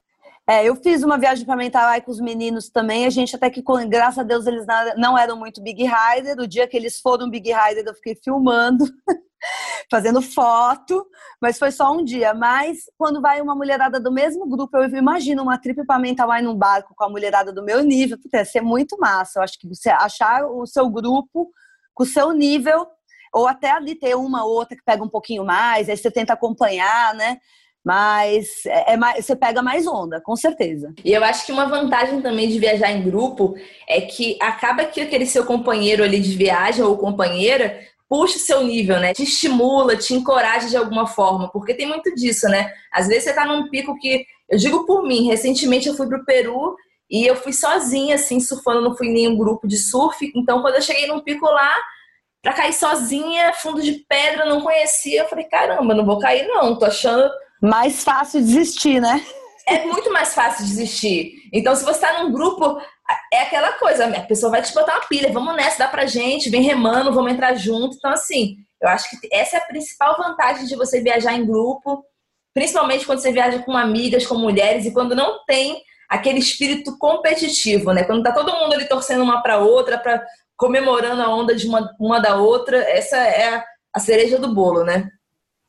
É, 0.48 0.64
eu 0.64 0.76
fiz 0.76 1.02
uma 1.02 1.18
viagem 1.18 1.44
para 1.44 1.56
Mentawai 1.56 2.00
com 2.00 2.10
os 2.10 2.20
meninos 2.20 2.68
também. 2.68 3.04
A 3.04 3.10
gente 3.10 3.34
até 3.34 3.50
que, 3.50 3.62
graças 3.88 4.18
a 4.18 4.22
Deus, 4.22 4.46
eles 4.46 4.64
não 4.96 5.18
eram 5.18 5.36
muito 5.36 5.60
Big 5.60 5.82
Rider. 5.82 6.38
O 6.38 6.46
dia 6.46 6.68
que 6.68 6.76
eles 6.76 7.00
foram 7.00 7.28
Big 7.28 7.52
Rider, 7.52 7.84
eu 7.84 7.94
fiquei 7.94 8.14
filmando, 8.14 8.84
fazendo 9.90 10.22
foto, 10.22 11.04
mas 11.42 11.58
foi 11.58 11.72
só 11.72 11.90
um 11.92 12.04
dia. 12.04 12.32
Mas 12.32 12.84
quando 12.96 13.20
vai 13.20 13.40
uma 13.40 13.56
mulherada 13.56 13.98
do 13.98 14.12
mesmo 14.12 14.48
grupo, 14.48 14.76
eu 14.76 14.88
imagino 14.96 15.42
uma 15.42 15.58
trip 15.58 15.84
para 15.84 15.98
Mentawai 15.98 16.40
num 16.42 16.54
barco 16.54 16.94
com 16.94 17.02
a 17.02 17.08
mulherada 17.08 17.52
do 17.52 17.64
meu 17.64 17.82
nível, 17.82 18.16
porque 18.16 18.36
ia 18.36 18.44
ser 18.44 18.60
muito 18.60 18.96
massa. 19.00 19.40
Eu 19.40 19.42
acho 19.42 19.58
que 19.58 19.66
você 19.66 19.90
achar 19.90 20.46
o 20.46 20.64
seu 20.64 20.88
grupo 20.88 21.50
com 21.92 22.04
o 22.04 22.06
seu 22.06 22.30
nível, 22.32 22.86
ou 23.34 23.48
até 23.48 23.72
ali 23.72 23.96
ter 23.96 24.14
uma 24.14 24.44
ou 24.44 24.52
outra 24.52 24.76
que 24.76 24.84
pega 24.84 25.02
um 25.02 25.08
pouquinho 25.08 25.44
mais, 25.44 25.88
aí 25.88 25.96
você 25.96 26.10
tenta 26.10 26.34
acompanhar, 26.34 27.14
né? 27.14 27.38
Mas 27.86 28.66
é, 28.66 28.94
é 28.94 28.96
mais, 28.96 29.24
você 29.24 29.36
pega 29.36 29.62
mais 29.62 29.86
onda, 29.86 30.20
com 30.20 30.34
certeza. 30.34 30.92
E 31.04 31.12
eu 31.12 31.22
acho 31.22 31.46
que 31.46 31.52
uma 31.52 31.66
vantagem 31.66 32.20
também 32.20 32.48
de 32.48 32.58
viajar 32.58 32.90
em 32.90 33.00
grupo 33.00 33.54
é 33.88 34.00
que 34.00 34.36
acaba 34.42 34.84
que 34.86 35.00
aquele 35.00 35.24
seu 35.24 35.46
companheiro 35.46 36.02
ali 36.02 36.18
de 36.18 36.36
viagem 36.36 36.82
ou 36.82 36.98
companheira 36.98 37.78
puxa 38.08 38.38
o 38.38 38.40
seu 38.40 38.64
nível, 38.64 38.98
né? 38.98 39.12
Te 39.12 39.22
estimula, 39.22 39.96
te 39.96 40.14
encoraja 40.14 40.68
de 40.68 40.76
alguma 40.76 41.06
forma, 41.06 41.48
porque 41.52 41.74
tem 41.74 41.86
muito 41.86 42.12
disso, 42.16 42.48
né? 42.48 42.72
Às 42.92 43.06
vezes 43.06 43.22
você 43.22 43.32
tá 43.32 43.46
num 43.46 43.70
pico 43.70 43.96
que, 44.00 44.26
eu 44.48 44.58
digo 44.58 44.84
por 44.84 45.04
mim, 45.04 45.28
recentemente 45.28 45.86
eu 45.86 45.94
fui 45.94 46.08
pro 46.08 46.24
Peru 46.24 46.74
e 47.08 47.24
eu 47.24 47.36
fui 47.36 47.52
sozinha, 47.52 48.16
assim, 48.16 48.40
surfando, 48.40 48.80
não 48.80 48.96
fui 48.96 49.06
em 49.06 49.12
nenhum 49.12 49.36
grupo 49.36 49.68
de 49.68 49.76
surf. 49.76 50.28
Então, 50.34 50.60
quando 50.60 50.74
eu 50.74 50.82
cheguei 50.82 51.06
num 51.06 51.20
pico 51.20 51.46
lá, 51.46 51.72
pra 52.42 52.52
cair 52.52 52.72
sozinha, 52.72 53.52
fundo 53.52 53.80
de 53.80 54.04
pedra, 54.08 54.44
não 54.44 54.60
conhecia, 54.60 55.22
eu 55.22 55.28
falei, 55.28 55.44
caramba, 55.44 55.94
não 55.94 56.04
vou 56.04 56.18
cair 56.18 56.48
não, 56.48 56.76
tô 56.76 56.84
achando 56.84 57.30
mais 57.66 58.04
fácil 58.04 58.40
desistir, 58.40 59.00
né? 59.00 59.24
É 59.68 59.84
muito 59.84 60.12
mais 60.12 60.32
fácil 60.32 60.64
desistir. 60.64 61.32
Então, 61.52 61.74
se 61.74 61.84
você 61.84 62.06
está 62.06 62.22
num 62.22 62.32
grupo, 62.32 62.80
é 63.32 63.42
aquela 63.42 63.72
coisa, 63.72 64.06
a 64.06 64.20
pessoa 64.22 64.50
vai 64.50 64.62
te 64.62 64.72
botar 64.72 64.94
uma 64.94 65.06
pilha, 65.06 65.32
vamos 65.32 65.56
nessa, 65.56 65.80
dá 65.80 65.88
pra 65.88 66.06
gente, 66.06 66.48
vem 66.48 66.62
remando, 66.62 67.12
vamos 67.12 67.32
entrar 67.32 67.54
junto. 67.54 67.96
Então, 67.96 68.12
assim, 68.12 68.56
eu 68.80 68.88
acho 68.88 69.10
que 69.10 69.28
essa 69.32 69.56
é 69.56 69.60
a 69.60 69.66
principal 69.66 70.16
vantagem 70.16 70.66
de 70.66 70.76
você 70.76 71.00
viajar 71.00 71.34
em 71.34 71.44
grupo, 71.44 72.04
principalmente 72.54 73.04
quando 73.04 73.18
você 73.18 73.32
viaja 73.32 73.58
com 73.60 73.76
amigas, 73.76 74.26
com 74.26 74.36
mulheres, 74.36 74.86
e 74.86 74.92
quando 74.92 75.16
não 75.16 75.44
tem 75.44 75.82
aquele 76.08 76.38
espírito 76.38 76.96
competitivo, 76.98 77.92
né? 77.92 78.04
Quando 78.04 78.22
tá 78.22 78.32
todo 78.32 78.54
mundo 78.54 78.74
ali 78.74 78.88
torcendo 78.88 79.24
uma 79.24 79.42
para 79.42 79.58
outra, 79.58 79.98
para 79.98 80.24
comemorando 80.56 81.20
a 81.20 81.28
onda 81.28 81.54
de 81.54 81.66
uma, 81.66 81.92
uma 81.98 82.20
da 82.20 82.36
outra, 82.36 82.78
essa 82.78 83.16
é 83.16 83.56
a, 83.56 83.64
a 83.92 83.98
cereja 83.98 84.38
do 84.38 84.54
bolo, 84.54 84.84
né? 84.84 85.10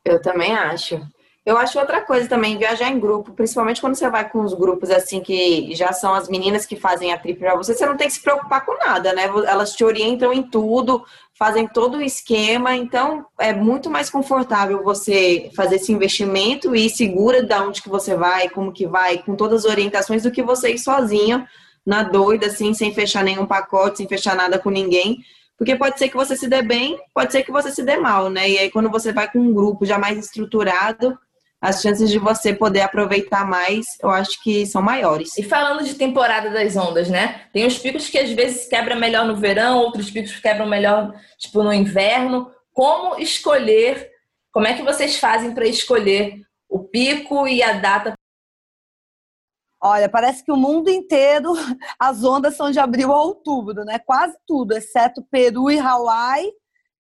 Eu 0.05 0.21
também 0.21 0.55
acho. 0.55 1.01
Eu 1.47 1.57
acho 1.57 1.79
outra 1.79 2.01
coisa 2.01 2.27
também, 2.27 2.57
viajar 2.57 2.89
em 2.89 2.99
grupo, 2.99 3.31
principalmente 3.31 3.79
quando 3.79 3.95
você 3.95 4.09
vai 4.09 4.29
com 4.29 4.41
os 4.41 4.53
grupos 4.53 4.89
assim 4.91 5.21
que 5.21 5.73
já 5.73 5.93
são 5.93 6.13
as 6.13 6.27
meninas 6.27 6.65
que 6.65 6.75
fazem 6.75 7.13
a 7.13 7.17
trip 7.17 7.39
para 7.39 7.55
você, 7.55 7.73
você 7.73 7.85
não 7.85 7.95
tem 7.95 8.07
que 8.07 8.15
se 8.15 8.21
preocupar 8.21 8.65
com 8.65 8.77
nada, 8.77 9.13
né? 9.13 9.31
Elas 9.47 9.71
te 9.71 9.81
orientam 9.85 10.33
em 10.33 10.43
tudo, 10.43 11.05
fazem 11.33 11.65
todo 11.65 11.99
o 11.99 12.01
esquema, 12.01 12.75
então 12.75 13.25
é 13.39 13.53
muito 13.53 13.89
mais 13.89 14.09
confortável 14.09 14.83
você 14.83 15.49
fazer 15.55 15.77
esse 15.77 15.89
investimento 15.89 16.75
e 16.75 16.89
segura 16.89 17.41
de 17.41 17.55
onde 17.55 17.81
que 17.81 17.87
você 17.87 18.13
vai, 18.13 18.49
como 18.49 18.73
que 18.73 18.85
vai, 18.85 19.19
com 19.19 19.33
todas 19.33 19.63
as 19.63 19.71
orientações 19.71 20.23
do 20.23 20.31
que 20.31 20.43
você 20.43 20.73
ir 20.73 20.79
sozinho, 20.79 21.47
na 21.85 22.03
doida, 22.03 22.47
assim, 22.47 22.73
sem 22.73 22.93
fechar 22.93 23.23
nenhum 23.23 23.45
pacote, 23.45 23.99
sem 23.99 24.07
fechar 24.09 24.35
nada 24.35 24.59
com 24.59 24.69
ninguém. 24.69 25.19
Porque 25.57 25.77
pode 25.77 25.97
ser 25.97 26.09
que 26.09 26.17
você 26.17 26.35
se 26.35 26.49
dê 26.49 26.61
bem, 26.61 26.99
pode 27.13 27.31
ser 27.31 27.41
que 27.43 27.53
você 27.53 27.71
se 27.71 27.83
dê 27.83 27.95
mal, 27.95 28.29
né? 28.29 28.49
E 28.49 28.57
aí, 28.59 28.69
quando 28.69 28.89
você 28.89 29.13
vai 29.13 29.31
com 29.31 29.39
um 29.39 29.53
grupo 29.53 29.85
já 29.85 29.97
mais 29.97 30.17
estruturado, 30.19 31.17
as 31.59 31.81
chances 31.81 32.09
de 32.11 32.19
você 32.19 32.53
poder 32.53 32.81
aproveitar 32.81 33.47
mais, 33.47 33.85
eu 34.01 34.09
acho 34.09 34.41
que 34.43 34.65
são 34.65 34.81
maiores. 34.81 35.35
E 35.37 35.43
falando 35.43 35.83
de 35.83 35.95
temporada 35.95 36.51
das 36.51 36.75
ondas, 36.75 37.09
né? 37.09 37.47
Tem 37.51 37.65
os 37.65 37.77
picos 37.79 38.09
que 38.09 38.19
às 38.19 38.31
vezes 38.31 38.67
quebra 38.67 38.95
melhor 38.95 39.25
no 39.25 39.35
verão, 39.35 39.79
outros 39.79 40.11
picos 40.11 40.39
quebram 40.39 40.67
melhor, 40.67 41.13
tipo, 41.37 41.63
no 41.63 41.73
inverno. 41.73 42.51
Como 42.71 43.19
escolher? 43.19 44.11
Como 44.51 44.67
é 44.67 44.75
que 44.75 44.83
vocês 44.83 45.17
fazem 45.17 45.53
para 45.53 45.65
escolher 45.65 46.41
o 46.69 46.79
pico 46.79 47.47
e 47.47 47.63
a 47.63 47.73
data? 47.73 48.13
Olha, 49.81 50.09
parece 50.09 50.43
que 50.43 50.51
o 50.51 50.57
mundo 50.57 50.89
inteiro 50.89 51.53
as 51.99 52.23
ondas 52.23 52.55
são 52.55 52.69
de 52.69 52.79
abril 52.79 53.11
a 53.11 53.23
outubro, 53.23 53.83
né? 53.83 53.97
Quase 53.97 54.37
tudo, 54.45 54.73
exceto 54.73 55.25
Peru 55.31 55.71
e 55.71 55.79
Hawaii, 55.79 56.51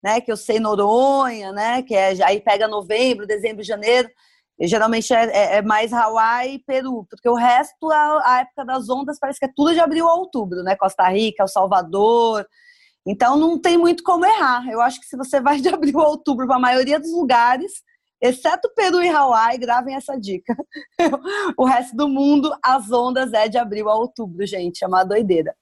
né? 0.04 0.20
Que 0.20 0.30
eu 0.30 0.36
sei 0.36 0.60
Noronha, 0.60 1.52
né? 1.52 1.82
Que 1.82 1.94
é 1.94 2.22
aí 2.22 2.38
pega 2.38 2.68
novembro, 2.68 3.26
dezembro, 3.26 3.62
janeiro 3.62 4.10
geralmente 4.60 5.12
é, 5.12 5.24
é, 5.24 5.56
é, 5.56 5.62
mais 5.62 5.92
Hawaii 5.92 6.54
e 6.54 6.58
Peru, 6.58 7.06
porque 7.08 7.28
o 7.28 7.34
resto, 7.34 7.90
a, 7.90 8.22
a, 8.24 8.40
época 8.40 8.64
das 8.64 8.88
ondas, 8.88 9.18
parece 9.18 9.38
que 9.38 9.46
é 9.46 9.52
tudo 9.54 9.72
de 9.72 9.80
abril 9.80 10.08
a 10.08 10.14
outubro, 10.14 10.62
né? 10.62 10.76
Costa 10.76 11.08
Rica, 11.08 11.42
El 11.42 11.48
Salvador. 11.48 12.46
Então 13.06 13.36
não 13.36 13.58
tem 13.58 13.76
muito 13.76 14.02
como 14.02 14.24
errar. 14.24 14.68
Eu 14.68 14.80
acho 14.80 15.00
que 15.00 15.06
se 15.06 15.16
você 15.16 15.40
vai 15.40 15.60
de 15.60 15.68
abril 15.74 16.00
a 16.00 16.08
outubro 16.08 16.46
para 16.46 16.56
a 16.56 16.60
maioria 16.60 17.00
dos 17.00 17.12
lugares, 17.12 17.82
exceto 18.20 18.72
Peru 18.74 19.02
e 19.02 19.08
Hawaii, 19.08 19.58
gravem 19.58 19.96
essa 19.96 20.16
dica. 20.16 20.54
o 21.56 21.64
resto 21.64 21.96
do 21.96 22.08
mundo, 22.08 22.54
as 22.62 22.90
ondas 22.92 23.32
é 23.32 23.48
de 23.48 23.58
abril 23.58 23.88
a 23.88 23.96
outubro, 23.96 24.46
gente. 24.46 24.84
É 24.84 24.86
uma 24.86 25.04
doideira. 25.04 25.54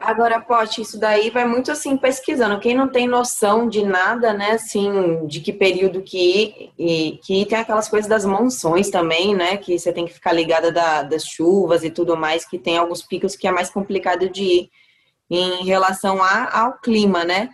Agora, 0.00 0.40
Pote, 0.40 0.80
isso 0.80 0.98
daí 0.98 1.28
vai 1.28 1.44
muito 1.44 1.70
assim 1.70 1.94
pesquisando. 1.94 2.58
Quem 2.58 2.74
não 2.74 2.88
tem 2.88 3.06
noção 3.06 3.68
de 3.68 3.84
nada, 3.84 4.32
né, 4.32 4.52
assim, 4.52 5.26
de 5.26 5.40
que 5.40 5.52
período 5.52 6.00
que 6.00 6.72
e 6.78 7.20
que 7.22 7.44
tem 7.44 7.58
aquelas 7.58 7.86
coisas 7.86 8.08
das 8.08 8.24
monções 8.24 8.88
também, 8.88 9.34
né, 9.34 9.58
que 9.58 9.78
você 9.78 9.92
tem 9.92 10.06
que 10.06 10.14
ficar 10.14 10.32
ligada 10.32 10.72
da, 10.72 11.02
das 11.02 11.26
chuvas 11.26 11.84
e 11.84 11.90
tudo 11.90 12.16
mais, 12.16 12.46
que 12.46 12.58
tem 12.58 12.78
alguns 12.78 13.02
picos 13.02 13.36
que 13.36 13.46
é 13.46 13.52
mais 13.52 13.68
complicado 13.68 14.30
de 14.30 14.42
ir 14.42 14.70
em 15.30 15.66
relação 15.66 16.22
a, 16.22 16.60
ao 16.60 16.78
clima, 16.80 17.22
né? 17.22 17.50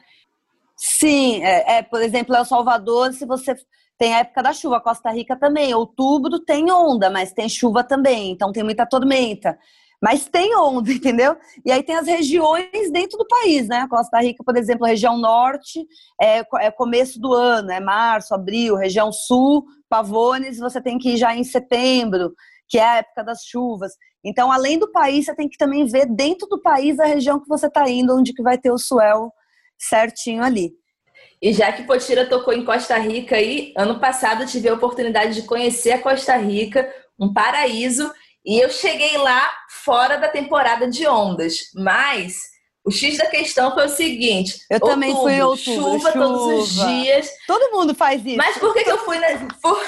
Sim, 0.76 1.42
é, 1.44 1.78
é 1.78 1.82
por 1.82 2.00
exemplo, 2.00 2.36
El 2.36 2.44
Salvador, 2.44 3.12
se 3.12 3.26
você 3.26 3.56
tem 3.98 4.14
a 4.14 4.20
época 4.20 4.42
da 4.42 4.52
chuva, 4.52 4.80
Costa 4.80 5.10
Rica 5.10 5.36
também, 5.36 5.74
outubro 5.74 6.38
tem 6.38 6.70
onda, 6.70 7.10
mas 7.10 7.32
tem 7.32 7.48
chuva 7.48 7.82
também, 7.82 8.30
então 8.30 8.52
tem 8.52 8.62
muita 8.62 8.86
tormenta. 8.86 9.58
Mas 10.02 10.28
tem 10.28 10.54
onda, 10.56 10.90
entendeu? 10.92 11.36
E 11.64 11.72
aí 11.72 11.82
tem 11.82 11.96
as 11.96 12.06
regiões 12.06 12.90
dentro 12.92 13.18
do 13.18 13.26
país, 13.26 13.66
né? 13.68 13.86
Costa 13.88 14.20
Rica, 14.20 14.42
por 14.44 14.56
exemplo, 14.56 14.86
região 14.86 15.16
norte 15.18 15.86
é, 16.20 16.44
é 16.60 16.70
começo 16.70 17.20
do 17.20 17.32
ano, 17.32 17.70
é 17.70 17.80
março, 17.80 18.34
abril. 18.34 18.76
Região 18.76 19.10
sul, 19.12 19.64
Pavones, 19.88 20.58
você 20.58 20.80
tem 20.80 20.98
que 20.98 21.10
ir 21.10 21.16
já 21.16 21.34
em 21.34 21.44
setembro, 21.44 22.34
que 22.68 22.78
é 22.78 22.84
a 22.84 22.96
época 22.96 23.24
das 23.24 23.42
chuvas. 23.44 23.92
Então, 24.24 24.50
além 24.50 24.78
do 24.78 24.90
país, 24.90 25.24
você 25.24 25.34
tem 25.34 25.48
que 25.48 25.56
também 25.56 25.86
ver 25.86 26.06
dentro 26.06 26.48
do 26.48 26.60
país 26.60 26.98
a 26.98 27.06
região 27.06 27.40
que 27.40 27.48
você 27.48 27.68
está 27.68 27.88
indo, 27.88 28.16
onde 28.16 28.32
que 28.32 28.42
vai 28.42 28.58
ter 28.58 28.72
o 28.72 28.78
swell 28.78 29.30
certinho 29.78 30.42
ali. 30.42 30.72
E 31.40 31.52
já 31.52 31.70
que 31.70 31.84
Potira 31.84 32.26
tocou 32.26 32.52
em 32.52 32.64
Costa 32.64 32.96
Rica 32.98 33.36
aí, 33.36 33.72
ano 33.76 34.00
passado 34.00 34.46
tive 34.46 34.68
a 34.68 34.74
oportunidade 34.74 35.34
de 35.34 35.46
conhecer 35.46 35.92
a 35.92 36.02
Costa 36.02 36.36
Rica, 36.36 36.90
um 37.18 37.32
paraíso, 37.32 38.10
e 38.46 38.60
eu 38.60 38.70
cheguei 38.70 39.18
lá 39.18 39.50
fora 39.84 40.16
da 40.16 40.28
temporada 40.28 40.88
de 40.88 41.06
ondas, 41.06 41.70
mas 41.74 42.36
o 42.86 42.90
X 42.92 43.18
da 43.18 43.26
questão 43.26 43.74
foi 43.74 43.86
o 43.86 43.88
seguinte: 43.88 44.60
eu 44.70 44.76
outubro, 44.76 44.94
também 44.94 45.14
fui 45.14 45.32
em 45.32 45.42
outubro, 45.42 45.74
chuva, 45.74 46.12
chuva, 46.12 46.12
todos 46.12 46.62
os 46.62 46.86
dias. 46.86 47.28
Todo 47.44 47.72
mundo 47.72 47.92
faz 47.96 48.24
isso. 48.24 48.36
Mas 48.36 48.56
por 48.58 48.72
que, 48.72 48.84
que 48.84 48.90
eu 48.92 48.98
fui 48.98 49.18
na... 49.18 49.26
por... 49.60 49.80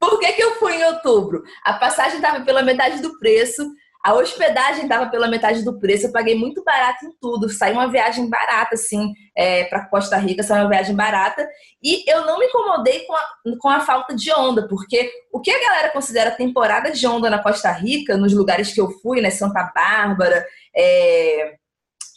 por 0.00 0.18
que, 0.18 0.32
que 0.32 0.42
eu 0.42 0.54
fui 0.58 0.76
em 0.76 0.84
outubro? 0.84 1.42
A 1.62 1.74
passagem 1.74 2.16
estava 2.16 2.42
pela 2.42 2.62
metade 2.62 3.02
do 3.02 3.18
preço. 3.18 3.62
A 4.02 4.14
hospedagem 4.14 4.82
estava 4.82 5.08
pela 5.08 5.28
metade 5.28 5.62
do 5.64 5.78
preço, 5.78 6.06
eu 6.06 6.12
paguei 6.12 6.34
muito 6.34 6.64
barato 6.64 7.06
em 7.06 7.12
tudo. 7.20 7.48
Saiu 7.48 7.74
uma 7.74 7.88
viagem 7.88 8.28
barata, 8.28 8.74
assim, 8.74 9.12
é, 9.36 9.64
para 9.64 9.86
Costa 9.86 10.16
Rica, 10.16 10.42
saiu 10.42 10.64
uma 10.64 10.70
viagem 10.70 10.96
barata. 10.96 11.48
E 11.80 12.02
eu 12.10 12.26
não 12.26 12.36
me 12.36 12.46
incomodei 12.46 13.06
com 13.06 13.14
a, 13.14 13.24
com 13.60 13.68
a 13.68 13.80
falta 13.80 14.14
de 14.16 14.32
onda, 14.32 14.66
porque 14.66 15.08
o 15.32 15.40
que 15.40 15.52
a 15.52 15.60
galera 15.60 15.90
considera 15.90 16.32
temporada 16.32 16.90
de 16.90 17.06
onda 17.06 17.30
na 17.30 17.40
Costa 17.40 17.70
Rica, 17.70 18.16
nos 18.16 18.32
lugares 18.32 18.72
que 18.72 18.80
eu 18.80 18.90
fui, 18.90 19.20
né, 19.20 19.30
Santa 19.30 19.70
Bárbara, 19.72 20.44
é, 20.76 21.54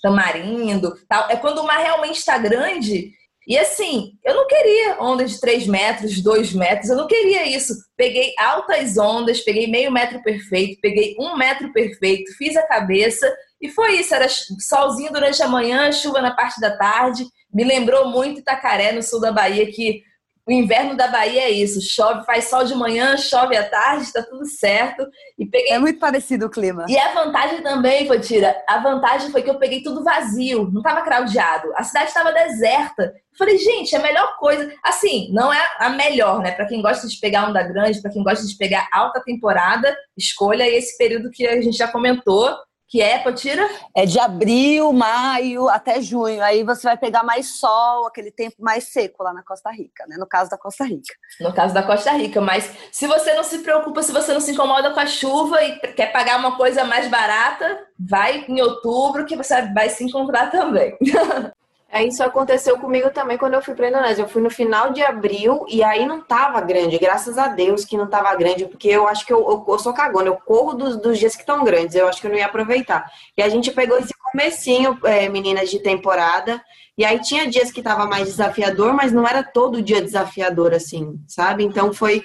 Tamarindo, 0.02 0.96
tal, 1.08 1.30
é 1.30 1.36
quando 1.36 1.60
o 1.60 1.68
mar 1.68 1.78
realmente 1.78 2.18
está 2.18 2.38
grande 2.38 3.12
e 3.48 3.58
assim, 3.58 4.14
eu 4.24 4.34
não 4.34 4.48
queria 4.48 4.98
onda 5.00 5.24
de 5.24 5.40
3 5.40 5.68
metros, 5.68 6.22
2 6.22 6.54
metros, 6.54 6.90
eu 6.90 6.98
não 6.98 7.08
queria 7.08 7.48
isso. 7.48 7.74
Peguei 7.96 8.34
altas 8.40 8.98
ondas, 8.98 9.42
peguei 9.42 9.68
meio 9.68 9.92
metro 9.92 10.22
perfeito, 10.24 10.80
peguei 10.82 11.16
um 11.20 11.38
metro 11.38 11.72
perfeito, 11.72 12.36
fiz 12.38 12.58
a 12.58 12.66
cabeça 12.66 13.32
e 13.62 13.70
foi 13.70 14.00
isso. 14.00 14.16
Era 14.16 14.28
solzinho 14.28 15.14
durante 15.14 15.44
a 15.44 15.48
manhã, 15.48 15.92
chuva 15.92 16.22
na 16.22 16.36
parte 16.36 16.60
da 16.60 16.76
tarde. 16.76 17.24
Me 17.54 17.64
lembrou 17.64 18.10
muito 18.10 18.40
Itacaré, 18.40 18.92
no 18.92 19.04
sul 19.04 19.22
da 19.22 19.32
Bahia, 19.32 19.72
que 19.72 20.02
o 20.48 20.52
inverno 20.52 20.96
da 20.96 21.08
Bahia 21.08 21.42
é 21.42 21.50
isso, 21.50 21.82
chove, 21.82 22.24
faz 22.24 22.46
sol 22.46 22.64
de 22.64 22.76
manhã, 22.76 23.18
chove 23.18 23.58
à 23.58 23.68
tarde, 23.68 24.04
está 24.04 24.22
tudo 24.22 24.46
certo. 24.46 25.08
E 25.40 25.46
peguei... 25.46 25.72
É 25.72 25.80
muito 25.80 26.00
parecido 26.00 26.46
o 26.46 26.50
clima. 26.50 26.86
E 26.88 26.98
a 26.98 27.14
vantagem 27.14 27.64
também, 27.64 28.08
Potira, 28.08 28.56
a 28.70 28.78
vantagem 28.78 29.32
foi 29.32 29.42
que 29.42 29.50
eu 29.50 29.58
peguei 29.58 29.82
tudo 29.82 30.04
vazio, 30.04 30.70
não 30.72 30.82
estava 30.82 31.02
craudiado. 31.02 31.72
A 31.76 31.84
cidade 31.84 32.10
estava 32.10 32.32
deserta. 32.32 33.04
Eu 33.04 33.38
falei, 33.38 33.58
gente, 33.58 33.96
é 33.96 33.98
a 33.98 34.04
melhor 34.04 34.38
coisa. 34.38 34.72
Assim, 34.84 35.30
não 35.34 35.52
é 35.52 35.60
a 35.80 35.90
melhor, 35.90 36.40
né? 36.40 36.52
Para 36.52 36.68
quem 36.68 36.82
gosta 36.82 37.08
de 37.08 37.20
pegar 37.20 37.50
onda 37.50 37.64
grande, 37.64 38.02
para 38.02 38.12
quem 38.12 38.24
gosta 38.24 38.46
de 38.46 38.56
pegar 38.56 38.88
alta 38.94 39.22
temporada, 39.24 39.98
escolha 40.16 40.70
esse 40.70 40.96
período 40.98 41.32
que 41.32 41.48
a 41.48 41.60
gente 41.60 41.76
já 41.76 41.88
comentou, 41.88 42.56
que 42.96 43.02
é, 43.02 43.20
Potira? 43.20 43.70
É 43.94 44.06
de 44.06 44.18
abril, 44.18 44.94
maio 44.94 45.68
até 45.68 46.00
junho. 46.00 46.42
Aí 46.42 46.64
você 46.64 46.88
vai 46.88 46.96
pegar 46.96 47.24
mais 47.24 47.60
sol, 47.60 48.08
aquele 48.08 48.32
tempo 48.32 48.56
mais 48.58 48.86
seco 48.86 49.22
lá 49.22 49.34
na 49.34 49.44
Costa 49.44 49.70
Rica, 49.70 50.06
né? 50.08 50.16
No 50.18 50.26
caso 50.26 50.50
da 50.50 50.58
Costa 50.58 50.86
Rica. 50.86 51.14
No 51.42 51.54
caso 51.54 51.74
da 51.74 51.84
Costa 51.84 52.14
Rica. 52.14 52.40
Mas 52.40 52.72
se 52.94 53.06
você 53.06 53.34
não 53.34 53.44
se 53.44 53.60
preocupa, 53.60 54.02
se 54.02 54.14
você 54.14 54.32
não 54.32 54.40
se 54.40 54.54
incomoda 54.54 54.92
com 54.92 55.00
a 55.02 55.08
chuva 55.08 55.62
e 55.62 55.78
quer 55.94 56.14
pagar 56.14 56.40
uma 56.40 56.56
coisa 56.56 56.86
mais 56.86 57.10
barata, 57.10 57.86
vai 58.00 58.46
em 58.48 58.62
outubro 58.62 59.26
que 59.26 59.36
você 59.36 59.62
vai 59.74 59.90
se 59.90 60.06
encontrar 60.06 60.50
também. 60.50 60.98
É, 61.90 62.04
isso 62.04 62.22
aconteceu 62.24 62.78
comigo 62.78 63.10
também 63.12 63.38
quando 63.38 63.54
eu 63.54 63.62
fui 63.62 63.74
para 63.74 63.88
Indonésia. 63.88 64.24
Eu 64.24 64.28
fui 64.28 64.42
no 64.42 64.50
final 64.50 64.92
de 64.92 65.02
abril 65.02 65.66
e 65.70 65.84
aí 65.84 66.06
não 66.06 66.20
tava 66.20 66.60
grande. 66.60 66.98
Graças 66.98 67.38
a 67.38 67.48
Deus 67.48 67.86
que 67.86 67.96
não 67.96 68.08
tava 68.08 68.36
grande, 68.36 68.66
porque 68.66 68.90
eu 68.90 69.08
acho 69.08 69.26
que 69.26 69.32
eu, 69.32 69.40
eu, 69.40 69.66
eu 69.68 69.80
sou 69.80 69.94
cagona. 69.94 70.28
Eu 70.28 70.36
corro 70.36 70.74
dos, 70.74 70.98
dos 70.98 71.18
dias 71.18 71.36
que 71.36 71.42
estão 71.42 71.64
grandes. 71.64 71.96
Eu 71.96 72.08
acho 72.08 72.20
que 72.20 72.28
eu 72.28 72.32
não 72.32 72.38
ia 72.38 72.48
aproveitar. 72.48 73.10
E 73.38 73.42
a 73.42 73.50
gente 73.50 73.72
pegou 73.72 73.98
esse 73.98 74.14
comecinho, 74.32 75.00
é, 75.04 75.30
meninas, 75.30 75.70
de 75.70 75.80
temporada. 75.80 76.62
E 76.98 77.06
aí 77.06 77.20
tinha 77.20 77.50
dias 77.50 77.72
que 77.72 77.82
tava 77.82 78.06
mais 78.06 78.28
desafiador, 78.28 78.94
mas 78.94 79.12
não 79.12 79.28
era 79.28 79.44
todo 79.44 79.82
dia 79.82 80.02
desafiador 80.02 80.74
assim, 80.74 81.20
sabe? 81.28 81.64
Então 81.64 81.94
foi, 81.94 82.24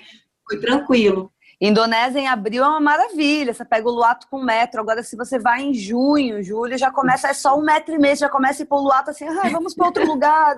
foi 0.49 0.59
tranquilo. 0.61 1.31
Indonésia 1.61 2.19
em 2.19 2.27
abril 2.27 2.65
é 2.65 2.69
uma 2.69 2.81
maravilha. 2.81 3.53
Você 3.53 3.65
pega 3.65 3.87
o 3.87 3.93
Luato 3.93 4.27
com 4.31 4.39
um 4.41 4.45
metro. 4.45 4.81
Agora, 4.81 5.03
se 5.03 5.15
você 5.15 5.39
vai 5.39 5.61
em 5.61 5.75
junho, 5.75 6.43
julho, 6.43 6.79
já 6.79 6.91
começa, 6.91 7.29
é 7.29 7.35
só 7.35 7.59
um 7.59 7.63
metro 7.63 7.95
e 7.95 7.99
meio, 7.99 8.17
já 8.17 8.31
começa 8.31 8.63
a 8.63 8.65
ir 8.65 8.67
pro 8.67 8.79
Luato 8.79 9.11
assim, 9.11 9.27
ah, 9.27 9.49
vamos 9.51 9.75
para 9.75 9.87
outro 9.87 10.07
lugar, 10.07 10.57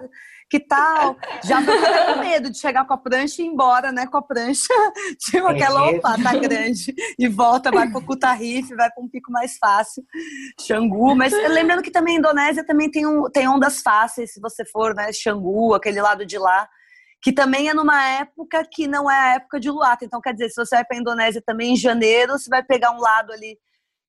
que 0.48 0.60
tal? 0.60 1.16
Já 1.42 1.60
fica 1.60 2.14
com 2.14 2.20
medo 2.20 2.50
de 2.50 2.58
chegar 2.58 2.86
com 2.86 2.94
a 2.94 2.98
prancha 2.98 3.42
e 3.42 3.46
ir 3.46 3.48
embora, 3.48 3.90
né? 3.90 4.06
Com 4.06 4.18
a 4.18 4.22
prancha, 4.22 4.68
tipo 5.18 5.46
aquela, 5.48 5.88
opa, 5.90 6.14
tá 6.22 6.36
grande. 6.38 6.94
E 7.18 7.26
volta, 7.26 7.72
vai 7.72 7.90
pro 7.90 8.04
Kutarife, 8.04 8.76
vai 8.76 8.90
para 8.90 9.02
um 9.02 9.08
pico 9.08 9.32
mais 9.32 9.56
fácil, 9.58 10.04
Xangu. 10.60 11.16
Mas 11.16 11.32
lembrando 11.32 11.82
que 11.82 11.90
também 11.90 12.16
a 12.16 12.18
Indonésia 12.20 12.64
também 12.64 12.88
tem, 12.88 13.06
um, 13.06 13.28
tem 13.28 13.48
ondas 13.48 13.80
fáceis, 13.82 14.34
se 14.34 14.40
você 14.40 14.64
for, 14.64 14.94
né? 14.94 15.12
Xangu, 15.12 15.74
aquele 15.74 16.00
lado 16.00 16.24
de 16.24 16.38
lá 16.38 16.68
que 17.22 17.32
também 17.32 17.68
é 17.68 17.74
numa 17.74 18.02
época 18.04 18.66
que 18.68 18.88
não 18.88 19.08
é 19.08 19.16
a 19.16 19.34
época 19.36 19.60
de 19.60 19.70
luata. 19.70 20.04
Então, 20.04 20.20
quer 20.20 20.32
dizer, 20.32 20.48
se 20.48 20.56
você 20.56 20.74
vai 20.74 20.84
para 20.84 20.96
a 20.96 21.00
Indonésia 21.00 21.40
também 21.44 21.74
em 21.74 21.76
janeiro, 21.76 22.32
você 22.32 22.50
vai 22.50 22.64
pegar 22.64 22.90
um 22.90 23.00
lado 23.00 23.32
ali 23.32 23.56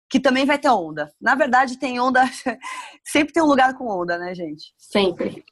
que 0.09 0.19
também 0.19 0.45
vai 0.45 0.57
ter 0.57 0.69
onda. 0.69 1.13
Na 1.21 1.35
verdade, 1.35 1.77
tem 1.77 1.99
onda, 1.99 2.23
sempre 3.05 3.31
tem 3.31 3.43
um 3.43 3.47
lugar 3.47 3.75
com 3.75 3.87
onda, 3.87 4.17
né, 4.17 4.33
gente? 4.33 4.73
Sempre. 4.77 5.45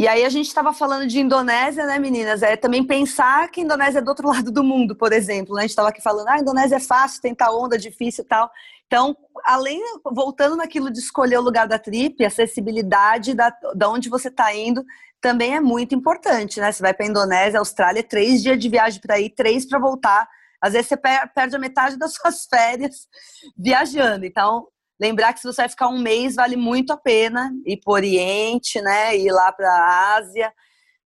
E 0.00 0.08
aí 0.08 0.24
a 0.24 0.30
gente 0.30 0.46
estava 0.46 0.72
falando 0.72 1.06
de 1.06 1.20
Indonésia, 1.20 1.84
né, 1.84 1.98
meninas? 1.98 2.42
É 2.42 2.56
também 2.56 2.82
pensar 2.82 3.50
que 3.50 3.60
a 3.60 3.64
Indonésia 3.64 3.98
é 3.98 4.00
do 4.00 4.08
outro 4.08 4.28
lado 4.32 4.50
do 4.50 4.64
mundo, 4.64 4.96
por 4.96 5.12
exemplo. 5.12 5.54
Né? 5.54 5.60
A 5.60 5.62
gente 5.64 5.72
estava 5.72 5.90
aqui 5.90 6.00
falando, 6.00 6.26
ah, 6.28 6.36
a 6.36 6.38
Indonésia 6.38 6.76
é 6.76 6.80
fácil, 6.80 7.20
tentar 7.20 7.52
onda, 7.52 7.76
difícil 7.76 8.24
e 8.24 8.26
tal. 8.26 8.50
Então, 8.86 9.14
além, 9.44 9.78
voltando 10.10 10.56
naquilo 10.56 10.90
de 10.90 11.00
escolher 11.00 11.36
o 11.36 11.42
lugar 11.42 11.68
da 11.68 11.78
trip, 11.78 12.24
acessibilidade 12.24 13.34
da, 13.34 13.54
da 13.74 13.90
onde 13.90 14.08
você 14.08 14.28
está 14.28 14.54
indo, 14.54 14.82
também 15.20 15.54
é 15.54 15.60
muito 15.60 15.94
importante, 15.94 16.60
né? 16.60 16.72
Você 16.72 16.82
vai 16.82 16.94
para 16.94 17.04
Indonésia, 17.04 17.58
Austrália, 17.58 18.02
três 18.02 18.42
dias 18.42 18.58
de 18.58 18.70
viagem 18.70 19.02
para 19.02 19.20
ir, 19.20 19.28
três 19.28 19.66
para 19.66 19.78
voltar. 19.78 20.26
Às 20.62 20.72
vezes 20.72 20.88
você 20.88 20.96
perde 20.96 21.56
a 21.56 21.58
metade 21.58 21.98
das 21.98 22.14
suas 22.16 22.46
férias 22.46 23.06
viajando. 23.54 24.24
Então, 24.24 24.66
lembrar 25.00 25.32
que 25.32 25.40
se 25.40 25.46
você 25.46 25.62
vai 25.62 25.68
ficar 25.68 25.88
um 25.88 25.98
mês, 25.98 26.34
vale 26.34 26.56
muito 26.56 26.92
a 26.92 26.96
pena 26.96 27.50
ir 27.64 27.78
para 27.78 27.90
o 27.90 27.94
Oriente, 27.94 28.80
né? 28.82 29.16
Ir 29.16 29.32
lá 29.32 29.50
para 29.50 29.68
a 29.68 30.16
Ásia. 30.16 30.52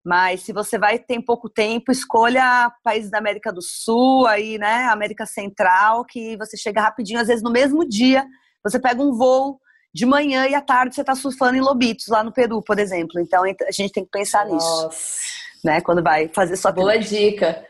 Mas 0.04 0.42
se 0.42 0.52
você 0.52 0.76
vai 0.76 0.98
ter 0.98 1.22
pouco 1.22 1.48
tempo, 1.48 1.92
escolha 1.92 2.70
países 2.82 3.10
da 3.10 3.18
América 3.18 3.52
do 3.52 3.62
Sul, 3.62 4.26
aí, 4.26 4.58
né? 4.58 4.86
América 4.86 5.24
Central, 5.24 6.04
que 6.04 6.36
você 6.36 6.56
chega 6.56 6.82
rapidinho, 6.82 7.20
às 7.20 7.28
vezes 7.28 7.42
no 7.42 7.52
mesmo 7.52 7.88
dia, 7.88 8.26
você 8.62 8.80
pega 8.80 9.00
um 9.00 9.16
voo 9.16 9.60
de 9.94 10.04
manhã 10.04 10.46
e 10.48 10.54
à 10.54 10.60
tarde 10.60 10.94
você 10.94 11.02
está 11.02 11.14
surfando 11.14 11.56
em 11.56 11.60
Lobitos, 11.60 12.08
lá 12.08 12.24
no 12.24 12.32
Peru, 12.32 12.60
por 12.60 12.80
exemplo. 12.80 13.20
Então 13.20 13.44
a 13.44 13.70
gente 13.70 13.92
tem 13.92 14.04
que 14.04 14.10
pensar 14.10 14.44
Nossa. 14.46 14.88
nisso. 14.88 15.44
Né, 15.64 15.80
quando 15.80 16.02
vai 16.02 16.28
fazer 16.28 16.56
sua 16.56 16.72
Boa 16.72 16.98
dica. 16.98 17.64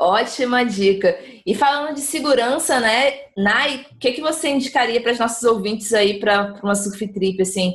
Ótima 0.00 0.64
dica. 0.64 1.18
E 1.44 1.54
falando 1.54 1.94
de 1.94 2.00
segurança, 2.00 2.80
né, 2.80 3.12
Nai, 3.36 3.84
o 3.92 3.98
que, 3.98 4.12
que 4.12 4.22
você 4.22 4.48
indicaria 4.48 4.98
para 5.02 5.12
os 5.12 5.18
nossos 5.18 5.42
ouvintes 5.42 5.92
aí 5.92 6.18
para 6.18 6.54
uma 6.62 6.74
surf 6.74 7.06
trip, 7.12 7.42
assim? 7.42 7.74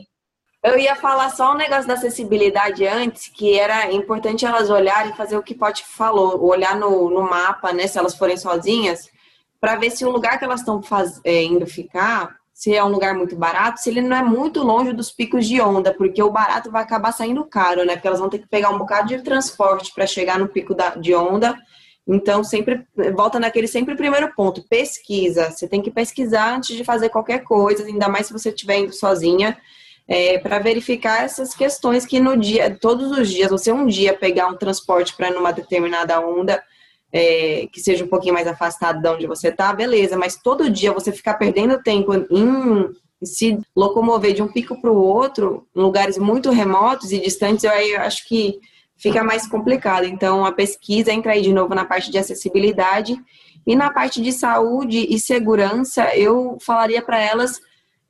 Eu 0.64 0.80
ia 0.80 0.96
falar 0.96 1.30
só 1.30 1.54
um 1.54 1.58
negócio 1.58 1.88
da 1.88 1.94
acessibilidade 1.94 2.88
antes, 2.88 3.28
que 3.28 3.60
era 3.60 3.92
importante 3.92 4.44
elas 4.44 4.72
olharem 4.72 5.12
e 5.12 5.16
fazer 5.16 5.38
o 5.38 5.44
que 5.44 5.54
Pote 5.54 5.86
falou, 5.86 6.44
olhar 6.44 6.76
no, 6.76 7.12
no 7.12 7.22
mapa, 7.22 7.72
né, 7.72 7.86
se 7.86 8.00
elas 8.00 8.16
forem 8.16 8.38
sozinhas, 8.38 9.08
para 9.62 9.76
ver 9.76 9.92
se 9.92 10.04
o 10.04 10.10
lugar 10.10 10.40
que 10.40 10.46
elas 10.46 10.62
estão 10.62 10.82
é, 11.24 11.44
indo 11.44 11.68
ficar 11.68 12.36
se 12.56 12.74
é 12.74 12.82
um 12.82 12.88
lugar 12.88 13.14
muito 13.14 13.36
barato, 13.36 13.82
se 13.82 13.90
ele 13.90 14.02
não 14.02 14.16
é 14.16 14.24
muito 14.24 14.64
longe 14.64 14.94
dos 14.94 15.12
picos 15.12 15.46
de 15.46 15.60
onda, 15.60 15.94
porque 15.94 16.24
o 16.24 16.32
barato 16.32 16.72
vai 16.72 16.84
acabar 16.84 17.12
saindo 17.12 17.44
caro, 17.44 17.84
né? 17.84 17.96
Porque 17.96 18.08
elas 18.08 18.22
vão 18.22 18.30
ter 18.30 18.40
que 18.40 18.48
pegar 18.48 18.70
um 18.70 18.78
bocado 18.78 19.10
de 19.10 19.22
transporte 19.22 19.94
para 19.94 20.08
chegar 20.08 20.40
no 20.40 20.48
pico 20.48 20.74
da, 20.74 20.96
de 20.96 21.14
onda. 21.14 21.54
Então, 22.08 22.44
sempre 22.44 22.86
volta 23.16 23.40
naquele 23.40 23.68
sempre 23.68 23.96
primeiro 23.96 24.32
ponto, 24.36 24.64
pesquisa. 24.68 25.50
Você 25.50 25.68
tem 25.68 25.82
que 25.82 25.90
pesquisar 25.90 26.56
antes 26.56 26.76
de 26.76 26.84
fazer 26.84 27.10
qualquer 27.10 27.44
coisa, 27.44 27.84
ainda 27.84 28.08
mais 28.08 28.28
se 28.28 28.34
você 28.34 28.50
estiver 28.50 28.78
indo 28.78 28.94
sozinha, 28.94 29.58
é, 30.08 30.38
para 30.38 30.60
verificar 30.60 31.24
essas 31.24 31.56
questões 31.56 32.06
que 32.06 32.20
no 32.20 32.38
dia, 32.38 32.78
todos 32.80 33.12
os 33.18 33.28
dias, 33.30 33.50
você 33.50 33.72
um 33.72 33.88
dia 33.88 34.14
pegar 34.14 34.48
um 34.48 34.58
transporte 34.58 35.16
para 35.16 35.32
numa 35.32 35.52
determinada 35.52 36.20
onda, 36.20 36.64
é, 37.12 37.68
que 37.72 37.80
seja 37.80 38.04
um 38.04 38.08
pouquinho 38.08 38.34
mais 38.34 38.46
afastado 38.46 39.02
de 39.02 39.08
onde 39.08 39.26
você 39.26 39.48
está, 39.48 39.74
beleza, 39.74 40.16
mas 40.16 40.36
todo 40.36 40.70
dia 40.70 40.94
você 40.94 41.12
ficar 41.12 41.36
perdendo 41.36 41.82
tempo 41.82 42.14
em 42.14 42.94
se 43.24 43.60
locomover 43.76 44.34
de 44.34 44.44
um 44.44 44.48
pico 44.48 44.80
para 44.80 44.92
o 44.92 45.02
outro, 45.02 45.68
em 45.76 45.82
lugares 45.82 46.18
muito 46.18 46.52
remotos 46.52 47.12
e 47.12 47.20
distantes, 47.20 47.64
eu, 47.64 47.72
eu 47.72 48.02
acho 48.02 48.28
que 48.28 48.60
fica 48.98 49.24
mais 49.24 49.48
complicado. 49.48 50.06
Então, 50.06 50.46
a 50.46 50.52
pesquisa 50.52 51.12
entra 51.12 51.34
aí 51.34 51.42
de 51.42 51.54
novo 51.54 51.74
na 51.76 51.86
parte 51.86 52.12
de 52.12 52.18
acessibilidade 52.18 53.18
e 53.66 53.76
na 53.76 53.92
parte 53.92 54.22
de 54.22 54.32
saúde 54.32 55.08
e 55.10 55.20
segurança, 55.20 56.16
eu 56.16 56.58
falaria 56.62 57.02
para 57.02 57.20
elas 57.20 57.60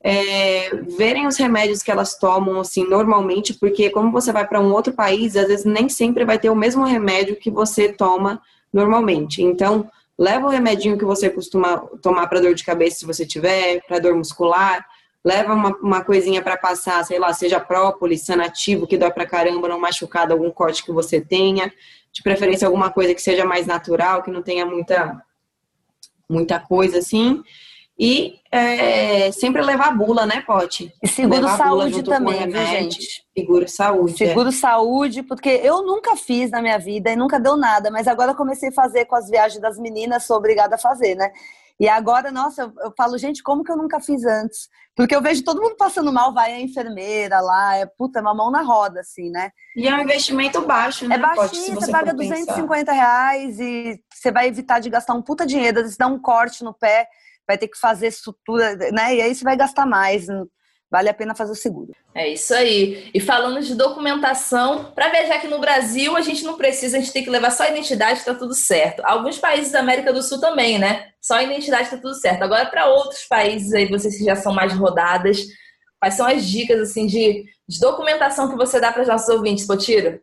é, 0.03 0.69
verem 0.97 1.25
os 1.25 1.37
remédios 1.37 1.81
que 1.81 1.89
elas 1.89 2.17
tomam, 2.17 2.59
assim, 2.59 2.87
normalmente, 2.87 3.53
porque 3.53 3.89
como 3.89 4.11
você 4.11 4.31
vai 4.31 4.47
para 4.47 4.59
um 4.61 4.71
outro 4.71 4.93
país, 4.93 5.35
às 5.35 5.47
vezes 5.47 5.65
nem 5.65 5.89
sempre 5.89 6.23
vai 6.23 6.37
ter 6.37 6.49
o 6.49 6.55
mesmo 6.55 6.83
remédio 6.83 7.37
que 7.37 7.49
você 7.49 7.91
toma 7.91 8.39
normalmente. 8.71 9.41
Então, 9.41 9.89
leva 10.17 10.45
o 10.45 10.49
remedinho 10.49 10.97
que 10.97 11.05
você 11.05 11.29
costuma 11.29 11.77
tomar 12.01 12.27
para 12.27 12.41
dor 12.41 12.53
de 12.53 12.63
cabeça, 12.63 12.99
se 12.99 13.05
você 13.05 13.25
tiver, 13.25 13.81
para 13.87 13.99
dor 13.99 14.13
muscular. 14.15 14.85
Leva 15.25 15.55
uma, 15.55 15.75
uma 15.77 16.03
coisinha 16.03 16.39
para 16.39 16.55
passar, 16.55 17.03
sei 17.03 17.17
lá, 17.17 17.33
seja 17.33 17.59
própolis, 17.59 18.21
sanativo, 18.21 18.85
que 18.85 18.95
dói 18.95 19.09
para 19.09 19.25
caramba, 19.25 19.67
não 19.67 19.79
machucado, 19.79 20.33
algum 20.33 20.51
corte 20.51 20.85
que 20.85 20.91
você 20.91 21.19
tenha. 21.19 21.73
De 22.13 22.21
preferência, 22.21 22.67
alguma 22.67 22.91
coisa 22.91 23.15
que 23.15 23.21
seja 23.21 23.43
mais 23.43 23.65
natural, 23.65 24.21
que 24.21 24.29
não 24.29 24.43
tenha 24.43 24.67
muita, 24.67 25.19
muita 26.29 26.59
coisa 26.59 26.99
assim. 26.99 27.43
E 27.97 28.39
é, 28.51 29.31
sempre 29.31 29.61
levar 29.61 29.97
bula, 29.97 30.25
né, 30.25 30.43
Pote? 30.45 30.93
E 31.01 31.07
seguro 31.07 31.41
levar 31.41 31.57
saúde 31.57 32.03
também, 32.03 32.47
viu, 32.47 32.65
gente? 32.65 33.23
Seguro 33.35 33.67
saúde. 33.67 34.23
É. 34.23 34.27
Seguro 34.27 34.49
é. 34.49 34.51
saúde, 34.51 35.23
porque 35.23 35.49
eu 35.49 35.81
nunca 35.81 36.15
fiz 36.17 36.51
na 36.51 36.61
minha 36.61 36.77
vida 36.77 37.09
e 37.09 37.15
nunca 37.15 37.39
deu 37.39 37.55
nada, 37.55 37.89
mas 37.89 38.07
agora 38.07 38.35
comecei 38.35 38.69
a 38.69 38.73
fazer 38.73 39.05
com 39.05 39.15
as 39.15 39.29
viagens 39.29 39.61
das 39.61 39.79
meninas, 39.79 40.25
sou 40.25 40.37
obrigada 40.37 40.75
a 40.75 40.77
fazer, 40.77 41.15
né? 41.15 41.31
E 41.79 41.89
agora, 41.89 42.31
nossa, 42.31 42.63
eu, 42.63 42.73
eu, 42.79 42.93
falo, 42.97 43.17
gente, 43.17 43.43
como 43.43 43.63
que 43.63 43.71
eu 43.71 43.75
nunca 43.77 43.99
fiz 43.99 44.23
antes? 44.25 44.69
Porque 44.95 45.13
eu 45.13 45.21
vejo 45.21 45.43
todo 45.43 45.61
mundo 45.61 45.75
passando 45.75 46.11
mal, 46.11 46.33
vai 46.33 46.53
a 46.53 46.61
enfermeira 46.61 47.41
lá, 47.41 47.75
é 47.75 47.85
puta, 47.85 48.19
é 48.19 48.21
uma 48.21 48.33
mão 48.33 48.49
na 48.49 48.61
roda, 48.61 49.01
assim, 49.01 49.29
né? 49.29 49.51
E 49.75 49.87
é 49.87 49.93
um 49.93 49.99
investimento 49.99 50.61
baixo, 50.61 51.05
né? 51.07 51.15
É 51.15 51.17
baixinho, 51.17 51.75
você, 51.75 51.85
você 51.85 51.91
paga 51.91 52.13
250 52.13 52.91
reais 52.93 53.59
e 53.59 53.99
você 54.13 54.31
vai 54.31 54.47
evitar 54.47 54.79
de 54.79 54.89
gastar 54.89 55.13
um 55.13 55.21
puta 55.21 55.45
dinheiro, 55.45 55.79
às 55.79 55.83
vezes 55.83 55.97
dá 55.97 56.07
um 56.07 56.19
corte 56.19 56.63
no 56.63 56.73
pé 56.73 57.07
vai 57.47 57.57
ter 57.57 57.67
que 57.67 57.77
fazer 57.77 58.11
sutura, 58.11 58.75
né? 58.91 59.15
E 59.15 59.21
aí 59.21 59.33
você 59.33 59.43
vai 59.43 59.55
gastar 59.55 59.85
mais. 59.85 60.27
Vale 60.95 61.09
a 61.09 61.13
pena 61.13 61.35
fazer 61.35 61.51
o 61.51 61.55
seguro. 61.55 61.93
É 62.13 62.29
isso 62.29 62.53
aí. 62.53 63.11
E 63.13 63.19
falando 63.19 63.59
de 63.61 63.75
documentação, 63.75 64.93
para 64.95 65.09
viajar 65.09 65.35
aqui 65.35 65.47
no 65.49 65.59
Brasil, 65.59 66.15
a 66.15 66.21
gente 66.21 66.45
não 66.45 66.55
precisa, 66.55 66.95
a 66.95 67.01
gente 67.01 67.11
tem 67.11 67.21
que 67.21 67.29
levar 67.29 67.51
só 67.51 67.63
a 67.63 67.69
identidade, 67.69 68.19
está 68.19 68.33
tudo 68.33 68.55
certo. 68.55 69.01
Alguns 69.03 69.37
países 69.37 69.73
da 69.73 69.81
América 69.81 70.13
do 70.13 70.23
Sul 70.23 70.39
também, 70.39 70.79
né? 70.79 71.07
Só 71.21 71.33
a 71.33 71.43
identidade 71.43 71.83
está 71.83 71.97
tudo 71.97 72.15
certo. 72.15 72.43
Agora, 72.43 72.67
para 72.67 72.87
outros 72.87 73.25
países 73.25 73.73
aí, 73.73 73.89
vocês 73.89 74.17
que 74.17 74.23
já 74.23 74.37
são 74.37 74.53
mais 74.53 74.71
rodadas, 74.71 75.43
quais 75.99 76.13
são 76.13 76.25
as 76.25 76.45
dicas 76.45 76.79
assim 76.79 77.07
de, 77.07 77.43
de 77.67 77.79
documentação 77.81 78.49
que 78.49 78.55
você 78.55 78.79
dá 78.79 78.93
para 78.93 79.01
os 79.01 79.09
nossos 79.09 79.27
ouvintes, 79.27 79.67
Potiro? 79.67 80.21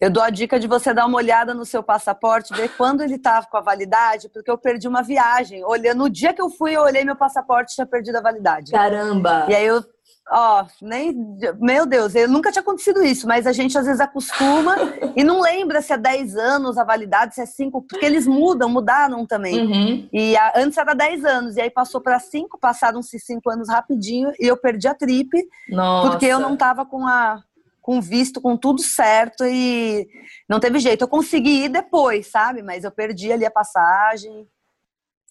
Eu 0.00 0.10
dou 0.10 0.22
a 0.22 0.30
dica 0.30 0.58
de 0.58 0.66
você 0.66 0.94
dar 0.94 1.04
uma 1.04 1.18
olhada 1.18 1.52
no 1.52 1.66
seu 1.66 1.82
passaporte, 1.82 2.54
ver 2.54 2.70
quando 2.76 3.02
ele 3.02 3.16
estava 3.16 3.46
com 3.46 3.58
a 3.58 3.60
validade, 3.60 4.30
porque 4.30 4.50
eu 4.50 4.56
perdi 4.56 4.88
uma 4.88 5.02
viagem. 5.02 5.62
Olhando, 5.62 5.98
no 5.98 6.08
dia 6.08 6.32
que 6.32 6.40
eu 6.40 6.48
fui, 6.48 6.74
eu 6.74 6.82
olhei 6.82 7.04
meu 7.04 7.16
passaporte 7.16 7.72
e 7.72 7.74
tinha 7.74 7.86
perdido 7.86 8.16
a 8.16 8.22
validade. 8.22 8.72
Caramba! 8.72 9.46
E 9.48 9.54
aí 9.54 9.66
eu 9.66 9.84
ó, 10.30 10.64
nem. 10.80 11.14
Meu 11.58 11.84
Deus, 11.84 12.14
eu 12.14 12.28
nunca 12.28 12.52
tinha 12.52 12.62
acontecido 12.62 13.02
isso, 13.02 13.26
mas 13.26 13.46
a 13.46 13.52
gente 13.52 13.76
às 13.76 13.84
vezes 13.84 14.00
acostuma 14.00 14.76
e 15.16 15.24
não 15.24 15.40
lembra 15.40 15.82
se 15.82 15.92
é 15.92 15.98
10 15.98 16.36
anos 16.36 16.78
a 16.78 16.84
validade, 16.84 17.34
se 17.34 17.40
é 17.40 17.46
5, 17.46 17.82
porque 17.82 18.06
eles 18.06 18.26
mudam, 18.26 18.68
mudaram 18.68 19.26
também. 19.26 19.60
Uhum. 19.60 20.08
E 20.12 20.36
a, 20.36 20.52
antes 20.56 20.78
era 20.78 20.94
10 20.94 21.24
anos, 21.24 21.56
e 21.56 21.60
aí 21.60 21.70
passou 21.70 22.00
para 22.00 22.18
5, 22.18 22.58
passaram-se 22.58 23.18
5 23.18 23.50
anos 23.50 23.68
rapidinho, 23.68 24.30
e 24.38 24.46
eu 24.46 24.56
perdi 24.56 24.86
a 24.86 24.94
trip, 24.94 25.30
Nossa. 25.68 26.10
porque 26.10 26.26
eu 26.26 26.38
não 26.38 26.56
tava 26.56 26.86
com 26.86 27.06
a. 27.06 27.42
Com 27.80 28.00
visto, 28.00 28.40
com 28.40 28.56
tudo 28.56 28.82
certo 28.82 29.44
e 29.44 30.08
não 30.48 30.60
teve 30.60 30.78
jeito. 30.78 31.02
Eu 31.02 31.08
consegui 31.08 31.64
ir 31.64 31.68
depois, 31.68 32.26
sabe? 32.26 32.62
Mas 32.62 32.84
eu 32.84 32.90
perdi 32.90 33.32
ali 33.32 33.44
a 33.44 33.50
passagem. 33.50 34.46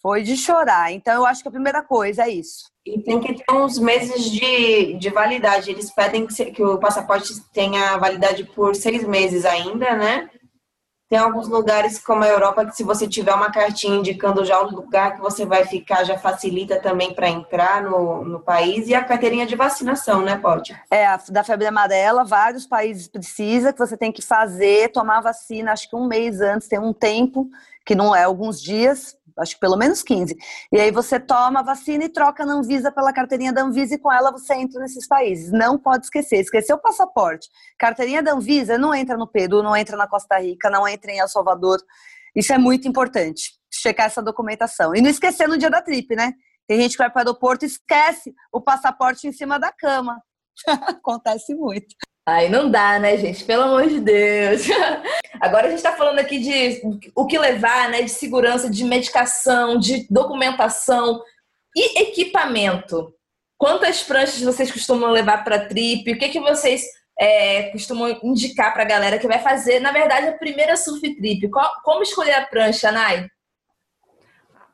Foi 0.02 0.24
de 0.24 0.38
chorar. 0.38 0.92
Então, 0.92 1.14
eu 1.14 1.26
acho 1.26 1.42
que 1.42 1.50
a 1.50 1.52
primeira 1.52 1.82
coisa 1.82 2.24
é 2.24 2.30
isso. 2.30 2.72
E 2.86 3.02
tem 3.02 3.20
que 3.20 3.34
ter 3.34 3.54
uns 3.54 3.78
meses 3.78 4.32
de, 4.32 4.94
de 4.94 5.10
validade. 5.10 5.70
Eles 5.70 5.94
pedem 5.94 6.26
que, 6.26 6.46
que 6.52 6.64
o 6.64 6.78
passaporte 6.78 7.34
tenha 7.54 7.98
validade 7.98 8.46
por 8.46 8.76
seis 8.76 9.04
meses 9.04 9.46
ainda, 9.46 9.96
né? 9.96 10.30
Tem 11.10 11.18
alguns 11.18 11.48
lugares, 11.48 11.98
como 11.98 12.24
a 12.24 12.28
Europa, 12.28 12.64
que 12.68 12.76
se 12.76 12.84
você 12.84 13.08
tiver 13.08 13.34
uma 13.34 13.52
cartinha 13.52 13.98
indicando 13.98 14.46
já 14.46 14.62
o 14.62 14.70
lugar 14.70 15.16
que 15.16 15.22
você 15.22 15.44
vai 15.44 15.66
ficar, 15.66 16.04
já 16.04 16.20
facilita 16.20 16.80
também 16.80 17.16
para 17.16 17.28
entrar 17.28 17.82
no, 17.82 18.24
no 18.24 18.40
país. 18.40 18.88
E 18.88 18.94
a 18.94 19.04
carteirinha 19.04 19.48
de 19.48 19.56
vacinação, 19.56 20.22
né, 20.22 20.38
pode? 20.38 20.80
É, 20.92 21.08
a 21.08 21.20
da 21.30 21.44
febre 21.44 21.66
amarela, 21.66 22.24
vários 22.24 22.68
países 22.68 23.08
precisa 23.08 23.74
que 23.74 23.80
você 23.80 23.98
tem 23.98 24.12
que 24.12 24.22
fazer, 24.22 24.92
tomar 24.92 25.20
vacina, 25.22 25.72
acho 25.72 25.90
que 25.90 25.96
um 25.96 26.08
mês 26.08 26.42
antes, 26.42 26.68
tem 26.68 26.78
um 26.78 26.94
tempo, 26.94 27.50
que 27.84 27.96
não 27.96 28.16
é 28.16 28.26
alguns 28.26 28.62
dias, 28.62 29.18
acho 29.40 29.56
que 29.56 29.60
pelo 29.60 29.78
menos 29.78 30.04
15. 30.04 30.36
E 30.72 30.80
aí 30.80 30.92
você 30.92 31.20
toma 31.20 31.60
a 31.60 31.64
vacina 31.64 32.04
e 32.04 32.10
troca 32.10 32.46
na 32.46 32.54
Anvisa 32.54 32.92
pela 32.92 33.14
carteirinha 33.14 33.54
da 33.54 33.62
Anvisa 33.62 33.96
e 33.96 33.98
com 33.98 34.12
ela 34.12 34.32
você 34.32 34.54
entra 34.54 34.80
nesses 34.82 35.08
países. 35.08 35.52
Não 35.52 35.78
pode 35.78 36.06
esquecer. 36.06 36.38
Esqueceu 36.38 36.76
o 36.76 36.82
passaporte. 36.82 37.48
Carteirinha 37.78 38.22
da 38.22 38.34
Anvisa 38.34 38.78
não 38.78 38.94
entra 38.94 39.18
no 39.18 39.28
Peru, 39.28 39.64
não 39.64 39.76
entra 39.76 39.98
na 39.98 40.08
Costa 40.08 40.40
Rica, 40.40 40.70
não 40.70 40.88
entra 40.88 41.12
em 41.12 41.20
El 41.20 41.28
Salvador. 41.28 41.82
Isso 42.36 42.54
é 42.54 42.58
muito 42.58 42.88
importante, 42.88 43.54
checar 43.72 44.06
essa 44.06 44.22
documentação. 44.22 44.96
E 44.96 45.02
não 45.02 45.10
esquecer 45.10 45.48
no 45.48 45.58
dia 45.58 45.70
da 45.70 45.82
trip, 45.82 46.16
né? 46.16 46.34
Tem 46.68 46.80
gente 46.80 46.92
que 46.92 47.00
vai 47.00 47.10
para 47.10 47.18
o 47.18 47.22
aeroporto 47.22 47.66
e 47.66 47.68
esquece 47.68 48.34
o 48.52 48.62
passaporte 48.62 49.28
em 49.28 49.32
cima 49.32 49.60
da 49.60 49.72
cama. 49.72 50.22
Acontece 50.68 51.56
muito. 51.56 51.96
Aí 52.30 52.48
não 52.48 52.70
dá, 52.70 53.00
né, 53.00 53.18
gente? 53.18 53.44
Pelo 53.44 53.64
amor 53.64 53.88
de 53.88 54.00
Deus. 54.00 54.68
Agora 55.42 55.66
a 55.66 55.70
gente 55.70 55.80
está 55.80 55.94
falando 55.94 56.20
aqui 56.20 56.40
de 56.40 56.82
o 57.16 57.26
que 57.26 57.40
levar, 57.40 57.90
né? 57.90 58.04
De 58.04 58.12
segurança, 58.12 58.70
de 58.70 58.84
medicação, 58.84 59.80
de 59.80 60.06
documentação 60.10 61.22
e 61.76 62.02
equipamento. 62.02 63.14
Quantas 63.58 64.04
pranchas 64.04 64.42
vocês 64.42 64.72
costumam 64.72 65.12
levar 65.12 65.44
para 65.44 65.68
trip? 65.68 66.12
O 66.12 66.18
que, 66.20 66.30
que 66.30 66.40
vocês 66.40 66.84
é, 67.20 67.64
costumam 67.72 68.20
indicar 68.24 68.74
para 68.74 68.84
a 68.84 68.88
galera 68.88 69.18
que 69.18 69.28
vai 69.28 69.40
fazer, 69.40 69.80
na 69.80 69.92
verdade, 69.92 70.28
a 70.28 70.38
primeira 70.38 70.78
surf 70.78 71.02
trip? 71.16 71.50
como 71.84 72.04
escolher 72.04 72.36
a 72.36 72.46
prancha, 72.46 72.92
Nai? 72.92 73.28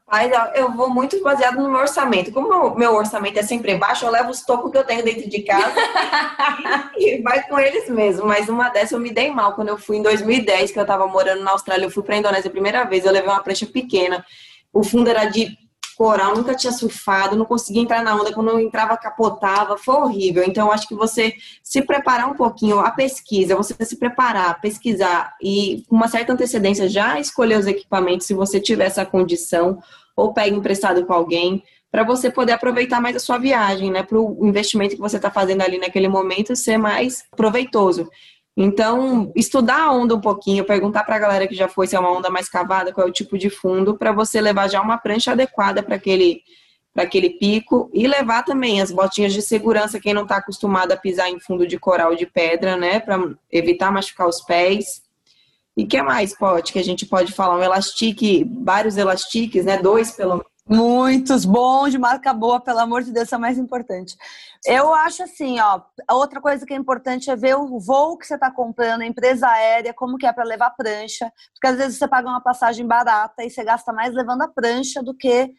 Mas 0.09 0.31
eu 0.53 0.71
vou 0.71 0.87
muito 0.87 1.21
baseado 1.23 1.55
no 1.55 1.69
meu 1.69 1.81
orçamento. 1.81 2.31
Como 2.31 2.75
meu 2.75 2.93
orçamento 2.93 3.39
é 3.39 3.43
sempre 3.43 3.75
baixo, 3.75 4.05
eu 4.05 4.11
levo 4.11 4.29
os 4.29 4.41
tocos 4.41 4.71
que 4.71 4.77
eu 4.77 4.83
tenho 4.83 5.03
dentro 5.03 5.27
de 5.27 5.41
casa 5.41 5.73
e 6.95 7.21
vai 7.23 7.41
com 7.47 7.59
eles 7.59 7.89
mesmo. 7.89 8.27
Mas 8.27 8.47
uma 8.47 8.69
dessas 8.69 8.91
eu 8.91 8.99
me 8.99 9.11
dei 9.11 9.31
mal 9.31 9.53
quando 9.53 9.69
eu 9.69 9.77
fui 9.77 9.97
em 9.97 10.03
2010, 10.03 10.71
que 10.71 10.79
eu 10.79 10.85
tava 10.85 11.07
morando 11.07 11.43
na 11.43 11.51
Austrália. 11.51 11.85
Eu 11.85 11.91
fui 11.91 12.03
pra 12.03 12.17
Indonésia 12.17 12.49
a 12.49 12.51
primeira 12.51 12.83
vez, 12.83 13.03
eu 13.03 13.11
levei 13.11 13.29
uma 13.29 13.41
prancha 13.41 13.65
pequena. 13.65 14.23
O 14.71 14.83
fundo 14.83 15.09
era 15.09 15.25
de 15.25 15.57
coral, 15.95 16.35
nunca 16.35 16.55
tinha 16.55 16.71
surfado, 16.71 17.35
não 17.35 17.45
conseguia 17.45 17.81
entrar 17.81 18.03
na 18.03 18.15
onda, 18.15 18.33
quando 18.33 18.49
eu 18.49 18.59
entrava 18.59 18.97
capotava, 18.97 19.77
foi 19.77 19.95
horrível. 19.95 20.43
Então, 20.43 20.71
acho 20.71 20.87
que 20.87 20.95
você 20.95 21.33
se 21.63 21.81
preparar 21.81 22.29
um 22.29 22.35
pouquinho, 22.35 22.79
a 22.79 22.91
pesquisa, 22.91 23.55
você 23.55 23.73
se 23.85 23.97
preparar, 23.97 24.59
pesquisar 24.61 25.33
e 25.41 25.83
com 25.87 25.95
uma 25.95 26.07
certa 26.07 26.33
antecedência 26.33 26.87
já 26.87 27.19
escolher 27.19 27.59
os 27.59 27.67
equipamentos, 27.67 28.27
se 28.27 28.33
você 28.33 28.59
tiver 28.59 28.85
essa 28.85 29.05
condição, 29.05 29.79
ou 30.15 30.33
pega 30.33 30.55
emprestado 30.55 31.05
com 31.05 31.13
alguém, 31.13 31.63
para 31.91 32.03
você 32.03 32.29
poder 32.29 32.51
aproveitar 32.51 32.99
mais 32.99 33.15
a 33.15 33.19
sua 33.19 33.37
viagem, 33.37 33.89
né? 33.89 34.03
Para 34.03 34.19
o 34.19 34.45
investimento 34.45 34.95
que 34.95 35.01
você 35.01 35.15
está 35.15 35.31
fazendo 35.31 35.61
ali 35.61 35.77
naquele 35.77 36.09
momento 36.09 36.55
ser 36.55 36.77
mais 36.77 37.23
proveitoso. 37.35 38.09
Então, 38.57 39.33
estudar 39.35 39.81
a 39.81 39.91
onda 39.91 40.15
um 40.15 40.21
pouquinho, 40.21 40.63
perguntar 40.63 41.03
para 41.03 41.17
a 41.17 41.19
galera 41.19 41.47
que 41.47 41.55
já 41.55 41.67
foi 41.67 41.87
se 41.87 41.95
é 41.95 41.99
uma 41.99 42.11
onda 42.11 42.29
mais 42.29 42.47
cavada, 42.47 42.93
qual 42.93 43.05
é 43.05 43.09
o 43.09 43.13
tipo 43.13 43.37
de 43.37 43.49
fundo, 43.49 43.97
para 43.97 44.13
você 44.13 44.39
levar 44.39 44.69
já 44.69 44.81
uma 44.81 44.97
prancha 44.97 45.33
adequada 45.33 45.83
para 45.83 45.95
aquele, 45.95 46.41
aquele 46.95 47.31
pico 47.31 47.89
e 47.93 48.07
levar 48.07 48.43
também 48.43 48.81
as 48.81 48.91
botinhas 48.91 49.33
de 49.33 49.41
segurança, 49.41 49.99
quem 49.99 50.13
não 50.13 50.23
está 50.23 50.37
acostumado 50.37 50.93
a 50.93 50.97
pisar 50.97 51.29
em 51.29 51.39
fundo 51.39 51.67
de 51.67 51.77
coral 51.77 52.15
de 52.15 52.25
pedra, 52.25 52.77
né, 52.77 53.01
para 53.01 53.19
evitar 53.51 53.91
machucar 53.91 54.27
os 54.27 54.39
pés. 54.39 55.03
E 55.75 55.85
que 55.85 56.01
mais, 56.01 56.33
Pote, 56.33 56.71
que 56.71 56.79
a 56.79 56.83
gente 56.83 57.05
pode 57.05 57.33
falar? 57.33 57.57
Um 57.57 57.63
elastique, 57.63 58.49
vários 58.63 58.95
elastiques, 58.95 59.65
né, 59.65 59.77
dois 59.77 60.11
pelo 60.11 60.37
menos 60.37 60.55
Muitos 60.67 61.45
bons 61.45 61.91
de 61.91 61.99
marca 61.99 62.33
boa, 62.33 62.59
pelo 62.59 62.79
amor 62.79 63.03
de 63.03 63.11
Deus, 63.11 63.31
é 63.31 63.37
o 63.37 63.39
mais 63.39 63.59
importante. 63.59 64.17
Eu 64.65 64.93
acho 64.93 65.23
assim, 65.23 65.59
ó, 65.59 65.81
outra 66.11 66.41
coisa 66.41 66.65
que 66.65 66.73
é 66.73 66.77
importante 66.77 67.29
é 67.29 67.35
ver 67.35 67.55
o 67.55 67.79
voo 67.79 68.17
que 68.17 68.25
você 68.25 68.35
está 68.35 68.49
comprando, 68.51 69.01
a 69.01 69.05
empresa 69.05 69.47
aérea, 69.47 69.93
como 69.93 70.17
que 70.17 70.25
é 70.25 70.33
para 70.33 70.43
levar 70.43 70.71
prancha, 70.71 71.31
porque 71.53 71.67
às 71.67 71.77
vezes 71.77 71.97
você 71.97 72.07
paga 72.07 72.27
uma 72.27 72.41
passagem 72.41 72.85
barata 72.85 73.43
e 73.43 73.49
você 73.49 73.63
gasta 73.63 73.93
mais 73.93 74.13
levando 74.13 74.41
a 74.41 74.47
prancha 74.47 75.03
do 75.03 75.15
que 75.15 75.53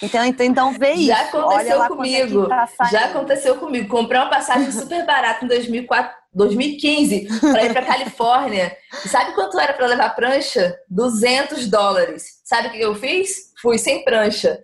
então, 0.00 0.24
então, 0.24 0.46
então 0.46 0.72
vê 0.72 0.92
isso. 0.92 1.06
Já 1.06 1.22
aconteceu 1.22 1.84
comigo. 1.88 2.44
É 2.44 2.48
tá 2.48 2.84
já 2.90 3.04
aconteceu 3.06 3.56
comigo. 3.56 3.88
Comprei 3.88 4.20
uma 4.20 4.30
passagem 4.30 4.70
super 4.70 5.04
barata 5.04 5.44
em 5.44 5.48
2004, 5.48 6.12
2015 6.32 7.28
para 7.40 7.64
ir 7.64 7.72
para 7.72 7.84
Califórnia. 7.84 8.76
E 9.04 9.08
sabe 9.08 9.34
quanto 9.34 9.58
era 9.58 9.72
para 9.72 9.86
levar 9.86 10.10
prancha? 10.10 10.76
200 10.88 11.68
dólares. 11.68 12.40
Sabe 12.44 12.68
o 12.68 12.70
que 12.70 12.80
eu 12.80 12.94
fiz? 12.94 13.52
Fui 13.60 13.76
sem 13.76 14.04
prancha. 14.04 14.62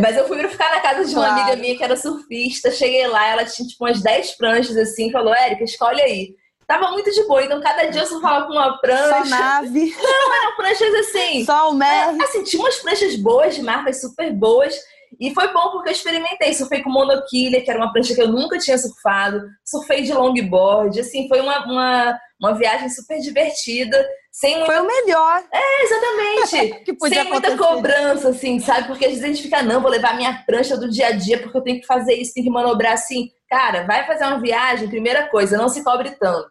Mas 0.00 0.16
eu 0.16 0.26
fui 0.26 0.38
pra 0.38 0.48
ficar 0.48 0.70
na 0.70 0.80
casa 0.80 1.04
de 1.04 1.14
uma 1.14 1.26
claro. 1.26 1.40
amiga 1.40 1.56
minha 1.56 1.76
que 1.76 1.84
era 1.84 1.96
surfista. 1.96 2.70
Cheguei 2.70 3.06
lá, 3.06 3.26
ela 3.28 3.44
tinha 3.44 3.66
tipo 3.66 3.84
umas 3.84 4.02
10 4.02 4.36
pranchas 4.36 4.76
assim. 4.76 5.12
Falou: 5.12 5.34
Érica, 5.34 5.64
escolhe 5.64 6.00
aí. 6.00 6.34
Tava 6.66 6.90
muito 6.90 7.08
de 7.12 7.22
boa, 7.28 7.44
então 7.44 7.60
cada 7.60 7.84
dia 7.84 8.02
eu 8.02 8.06
surfava 8.06 8.46
com 8.46 8.52
uma 8.52 8.76
prancha. 8.78 9.24
Só 9.24 9.24
nave. 9.24 9.94
Não, 9.96 10.34
eram 10.34 10.56
pranchas 10.56 10.94
assim. 10.94 11.44
Só 11.44 11.70
o 11.70 11.74
mer. 11.74 12.16
É, 12.20 12.24
assim, 12.24 12.42
tinha 12.42 12.60
umas 12.60 12.76
pranchas 12.78 13.14
boas, 13.14 13.54
de 13.54 13.62
marcas 13.62 14.00
super 14.00 14.32
boas. 14.32 14.74
E 15.20 15.32
foi 15.32 15.52
bom 15.52 15.70
porque 15.70 15.88
eu 15.88 15.92
experimentei. 15.92 16.52
Surfei 16.54 16.82
com 16.82 16.90
monoquilha, 16.90 17.62
que 17.62 17.70
era 17.70 17.78
uma 17.78 17.92
prancha 17.92 18.14
que 18.14 18.20
eu 18.20 18.28
nunca 18.28 18.58
tinha 18.58 18.76
surfado. 18.76 19.42
Surfei 19.64 20.02
de 20.02 20.12
longboard. 20.12 21.00
Assim, 21.00 21.28
foi 21.28 21.40
uma, 21.40 21.64
uma, 21.64 22.18
uma 22.40 22.54
viagem 22.54 22.88
super 22.88 23.18
divertida. 23.18 24.06
Sem 24.30 24.66
Foi 24.66 24.78
o 24.78 24.86
melhor. 24.86 25.42
É, 25.50 25.82
exatamente. 25.84 26.80
que 26.84 26.92
podia 26.92 27.22
sem 27.22 27.32
muita 27.32 27.56
cobrança, 27.56 28.28
assim, 28.28 28.60
sabe? 28.60 28.86
Porque 28.86 29.06
às 29.06 29.12
vezes 29.12 29.24
a 29.24 29.28
gente 29.28 29.42
fica, 29.42 29.62
não, 29.62 29.80
vou 29.80 29.90
levar 29.90 30.14
minha 30.14 30.42
prancha 30.44 30.76
do 30.76 30.90
dia 30.90 31.06
a 31.06 31.12
dia 31.12 31.40
porque 31.40 31.56
eu 31.56 31.62
tenho 31.62 31.80
que 31.80 31.86
fazer 31.86 32.12
isso, 32.14 32.34
tenho 32.34 32.44
que 32.44 32.52
manobrar 32.52 32.92
assim. 32.92 33.30
Cara, 33.48 33.86
vai 33.86 34.06
fazer 34.06 34.24
uma 34.24 34.38
viagem, 34.38 34.90
primeira 34.90 35.28
coisa, 35.30 35.56
não 35.56 35.70
se 35.70 35.82
cobre 35.82 36.10
tanto. 36.20 36.50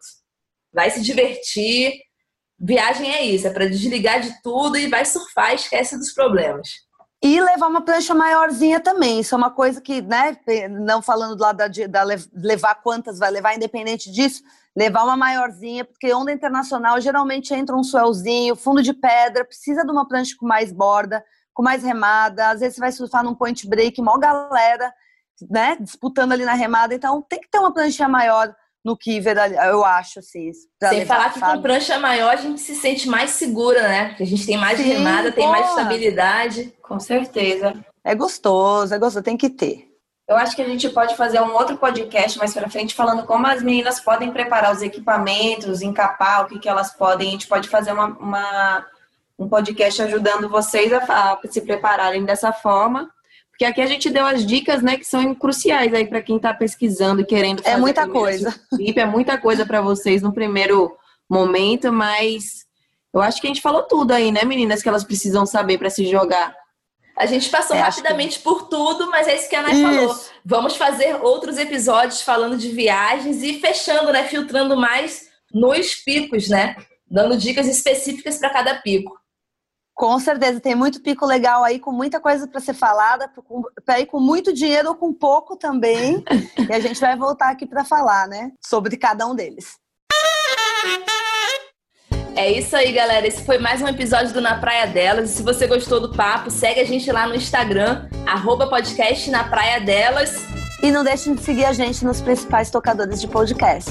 Vai 0.74 0.90
se 0.90 1.00
divertir. 1.00 1.92
Viagem 2.58 3.14
é 3.14 3.22
isso, 3.22 3.46
é 3.46 3.50
para 3.50 3.68
desligar 3.68 4.20
de 4.20 4.42
tudo 4.42 4.76
e 4.76 4.88
vai 4.88 5.04
surfar, 5.04 5.54
esquece 5.54 5.96
dos 5.96 6.12
problemas. 6.12 6.85
E 7.22 7.40
levar 7.40 7.68
uma 7.68 7.80
prancha 7.80 8.14
maiorzinha 8.14 8.78
também. 8.78 9.20
Isso 9.20 9.34
é 9.34 9.38
uma 9.38 9.50
coisa 9.50 9.80
que, 9.80 10.02
né, 10.02 10.36
não 10.70 11.00
falando 11.00 11.34
do 11.34 11.42
lado 11.42 11.56
da, 11.56 11.68
da 11.68 12.02
levar 12.34 12.74
quantas 12.76 13.18
vai 13.18 13.30
levar, 13.30 13.54
independente 13.54 14.10
disso, 14.12 14.42
levar 14.76 15.04
uma 15.04 15.16
maiorzinha, 15.16 15.84
porque 15.84 16.12
onda 16.12 16.30
internacional 16.30 17.00
geralmente 17.00 17.54
entra 17.54 17.74
um 17.74 17.82
swellzinho, 17.82 18.54
fundo 18.54 18.82
de 18.82 18.92
pedra, 18.92 19.44
precisa 19.44 19.82
de 19.82 19.90
uma 19.90 20.06
prancha 20.06 20.36
com 20.38 20.46
mais 20.46 20.70
borda, 20.70 21.24
com 21.54 21.62
mais 21.62 21.82
remada. 21.82 22.50
Às 22.50 22.60
vezes 22.60 22.74
você 22.74 22.80
vai 22.80 22.92
surfar 22.92 23.24
num 23.24 23.34
point 23.34 23.66
break, 23.66 24.00
mó 24.02 24.18
galera 24.18 24.92
né, 25.50 25.76
disputando 25.80 26.32
ali 26.32 26.44
na 26.44 26.52
remada. 26.54 26.94
Então 26.94 27.22
tem 27.22 27.40
que 27.40 27.48
ter 27.48 27.58
uma 27.58 27.72
prancha 27.72 28.06
maior 28.06 28.54
no 28.86 28.96
Kiver, 28.96 29.36
eu 29.36 29.84
acho, 29.84 30.20
assim. 30.20 30.52
Sem 30.52 31.00
levar, 31.00 31.16
falar 31.16 31.32
que 31.32 31.40
sabe? 31.40 31.56
com 31.56 31.62
prancha 31.62 31.98
maior 31.98 32.32
a 32.32 32.36
gente 32.36 32.60
se 32.60 32.76
sente 32.76 33.08
mais 33.08 33.30
segura, 33.30 33.82
né? 33.82 34.08
Porque 34.10 34.22
a 34.22 34.26
gente 34.26 34.46
tem 34.46 34.56
mais 34.56 34.78
Sim, 34.78 34.84
remada, 34.84 35.32
tem 35.32 35.48
mais 35.48 35.68
estabilidade. 35.68 36.72
Com 36.80 37.00
certeza. 37.00 37.74
É 38.04 38.14
gostoso, 38.14 38.94
é 38.94 38.98
gostoso, 38.98 39.24
tem 39.24 39.36
que 39.36 39.50
ter. 39.50 39.88
Eu 40.28 40.36
acho 40.36 40.54
que 40.54 40.62
a 40.62 40.68
gente 40.68 40.88
pode 40.90 41.16
fazer 41.16 41.40
um 41.40 41.52
outro 41.52 41.76
podcast 41.76 42.38
mais 42.38 42.54
para 42.54 42.70
frente 42.70 42.94
falando 42.94 43.24
como 43.24 43.44
as 43.48 43.60
meninas 43.60 43.98
podem 43.98 44.30
preparar 44.30 44.72
os 44.72 44.82
equipamentos, 44.82 45.82
encapar, 45.82 46.44
o 46.44 46.48
que, 46.48 46.60
que 46.60 46.68
elas 46.68 46.92
podem. 46.94 47.28
A 47.28 47.32
gente 47.32 47.48
pode 47.48 47.68
fazer 47.68 47.92
uma, 47.92 48.06
uma 48.06 48.86
um 49.36 49.48
podcast 49.48 50.00
ajudando 50.00 50.48
vocês 50.48 50.92
a, 50.92 50.98
a 51.32 51.38
se 51.48 51.60
prepararem 51.60 52.24
dessa 52.24 52.52
forma. 52.52 53.10
Porque 53.56 53.64
aqui 53.64 53.80
a 53.80 53.86
gente 53.86 54.10
deu 54.10 54.26
as 54.26 54.44
dicas, 54.44 54.82
né, 54.82 54.98
que 54.98 55.04
são 55.04 55.34
cruciais 55.34 55.94
aí 55.94 56.06
para 56.06 56.20
quem 56.20 56.36
está 56.36 56.52
pesquisando 56.52 57.22
e 57.22 57.24
querendo 57.24 57.62
fazer. 57.62 57.74
É 57.74 57.78
muita 57.78 58.06
coisa. 58.06 58.54
É 58.94 59.06
muita 59.06 59.38
coisa 59.38 59.64
para 59.64 59.80
vocês 59.80 60.20
no 60.20 60.30
primeiro 60.30 60.94
momento, 61.26 61.90
mas 61.90 62.66
eu 63.14 63.22
acho 63.22 63.40
que 63.40 63.46
a 63.46 63.48
gente 63.48 63.62
falou 63.62 63.82
tudo 63.84 64.12
aí, 64.12 64.30
né, 64.30 64.44
meninas, 64.44 64.82
que 64.82 64.88
elas 64.90 65.04
precisam 65.04 65.46
saber 65.46 65.78
para 65.78 65.88
se 65.88 66.04
jogar. 66.06 66.54
A 67.16 67.24
gente 67.24 67.48
passou 67.48 67.74
é, 67.74 67.80
rapidamente 67.80 68.36
que... 68.36 68.44
por 68.44 68.68
tudo, 68.68 69.10
mas 69.10 69.26
é 69.26 69.34
isso 69.34 69.48
que 69.48 69.56
a 69.56 69.60
Ana 69.60 69.70
falou. 69.70 70.20
Vamos 70.44 70.76
fazer 70.76 71.14
outros 71.22 71.56
episódios 71.56 72.20
falando 72.20 72.58
de 72.58 72.68
viagens 72.68 73.42
e 73.42 73.58
fechando, 73.58 74.12
né? 74.12 74.24
Filtrando 74.24 74.76
mais 74.76 75.30
nos 75.50 75.94
picos, 75.94 76.50
né? 76.50 76.76
Dando 77.10 77.38
dicas 77.38 77.66
específicas 77.66 78.36
para 78.36 78.50
cada 78.50 78.74
pico. 78.82 79.18
Com 79.96 80.18
certeza, 80.20 80.60
tem 80.60 80.74
muito 80.74 81.00
pico 81.00 81.24
legal 81.24 81.64
aí, 81.64 81.78
com 81.78 81.90
muita 81.90 82.20
coisa 82.20 82.46
para 82.46 82.60
ser 82.60 82.74
falada, 82.74 83.30
para 83.82 83.98
ir 83.98 84.04
com 84.04 84.20
muito 84.20 84.52
dinheiro 84.52 84.90
ou 84.90 84.94
com 84.94 85.10
pouco 85.10 85.56
também. 85.56 86.22
e 86.68 86.70
a 86.70 86.78
gente 86.78 87.00
vai 87.00 87.16
voltar 87.16 87.48
aqui 87.48 87.64
para 87.64 87.82
falar, 87.82 88.28
né? 88.28 88.52
Sobre 88.62 88.98
cada 88.98 89.26
um 89.26 89.34
deles. 89.34 89.78
É 92.36 92.52
isso 92.52 92.76
aí, 92.76 92.92
galera. 92.92 93.26
Esse 93.26 93.42
foi 93.42 93.56
mais 93.56 93.80
um 93.80 93.88
episódio 93.88 94.34
do 94.34 94.42
Na 94.42 94.58
Praia 94.58 94.86
Delas. 94.86 95.30
E 95.30 95.32
se 95.32 95.42
você 95.42 95.66
gostou 95.66 95.98
do 95.98 96.14
papo, 96.14 96.50
segue 96.50 96.80
a 96.80 96.84
gente 96.84 97.10
lá 97.10 97.26
no 97.26 97.34
Instagram, 97.34 98.06
arroba 98.26 98.68
podcast 98.68 99.30
na 99.30 99.44
Praia 99.44 99.80
Delas. 99.80 100.36
E 100.82 100.90
não 100.90 101.02
deixem 101.02 101.34
de 101.34 101.40
seguir 101.40 101.64
a 101.64 101.72
gente 101.72 102.04
nos 102.04 102.20
principais 102.20 102.70
tocadores 102.70 103.18
de 103.18 103.28
podcast. 103.28 103.90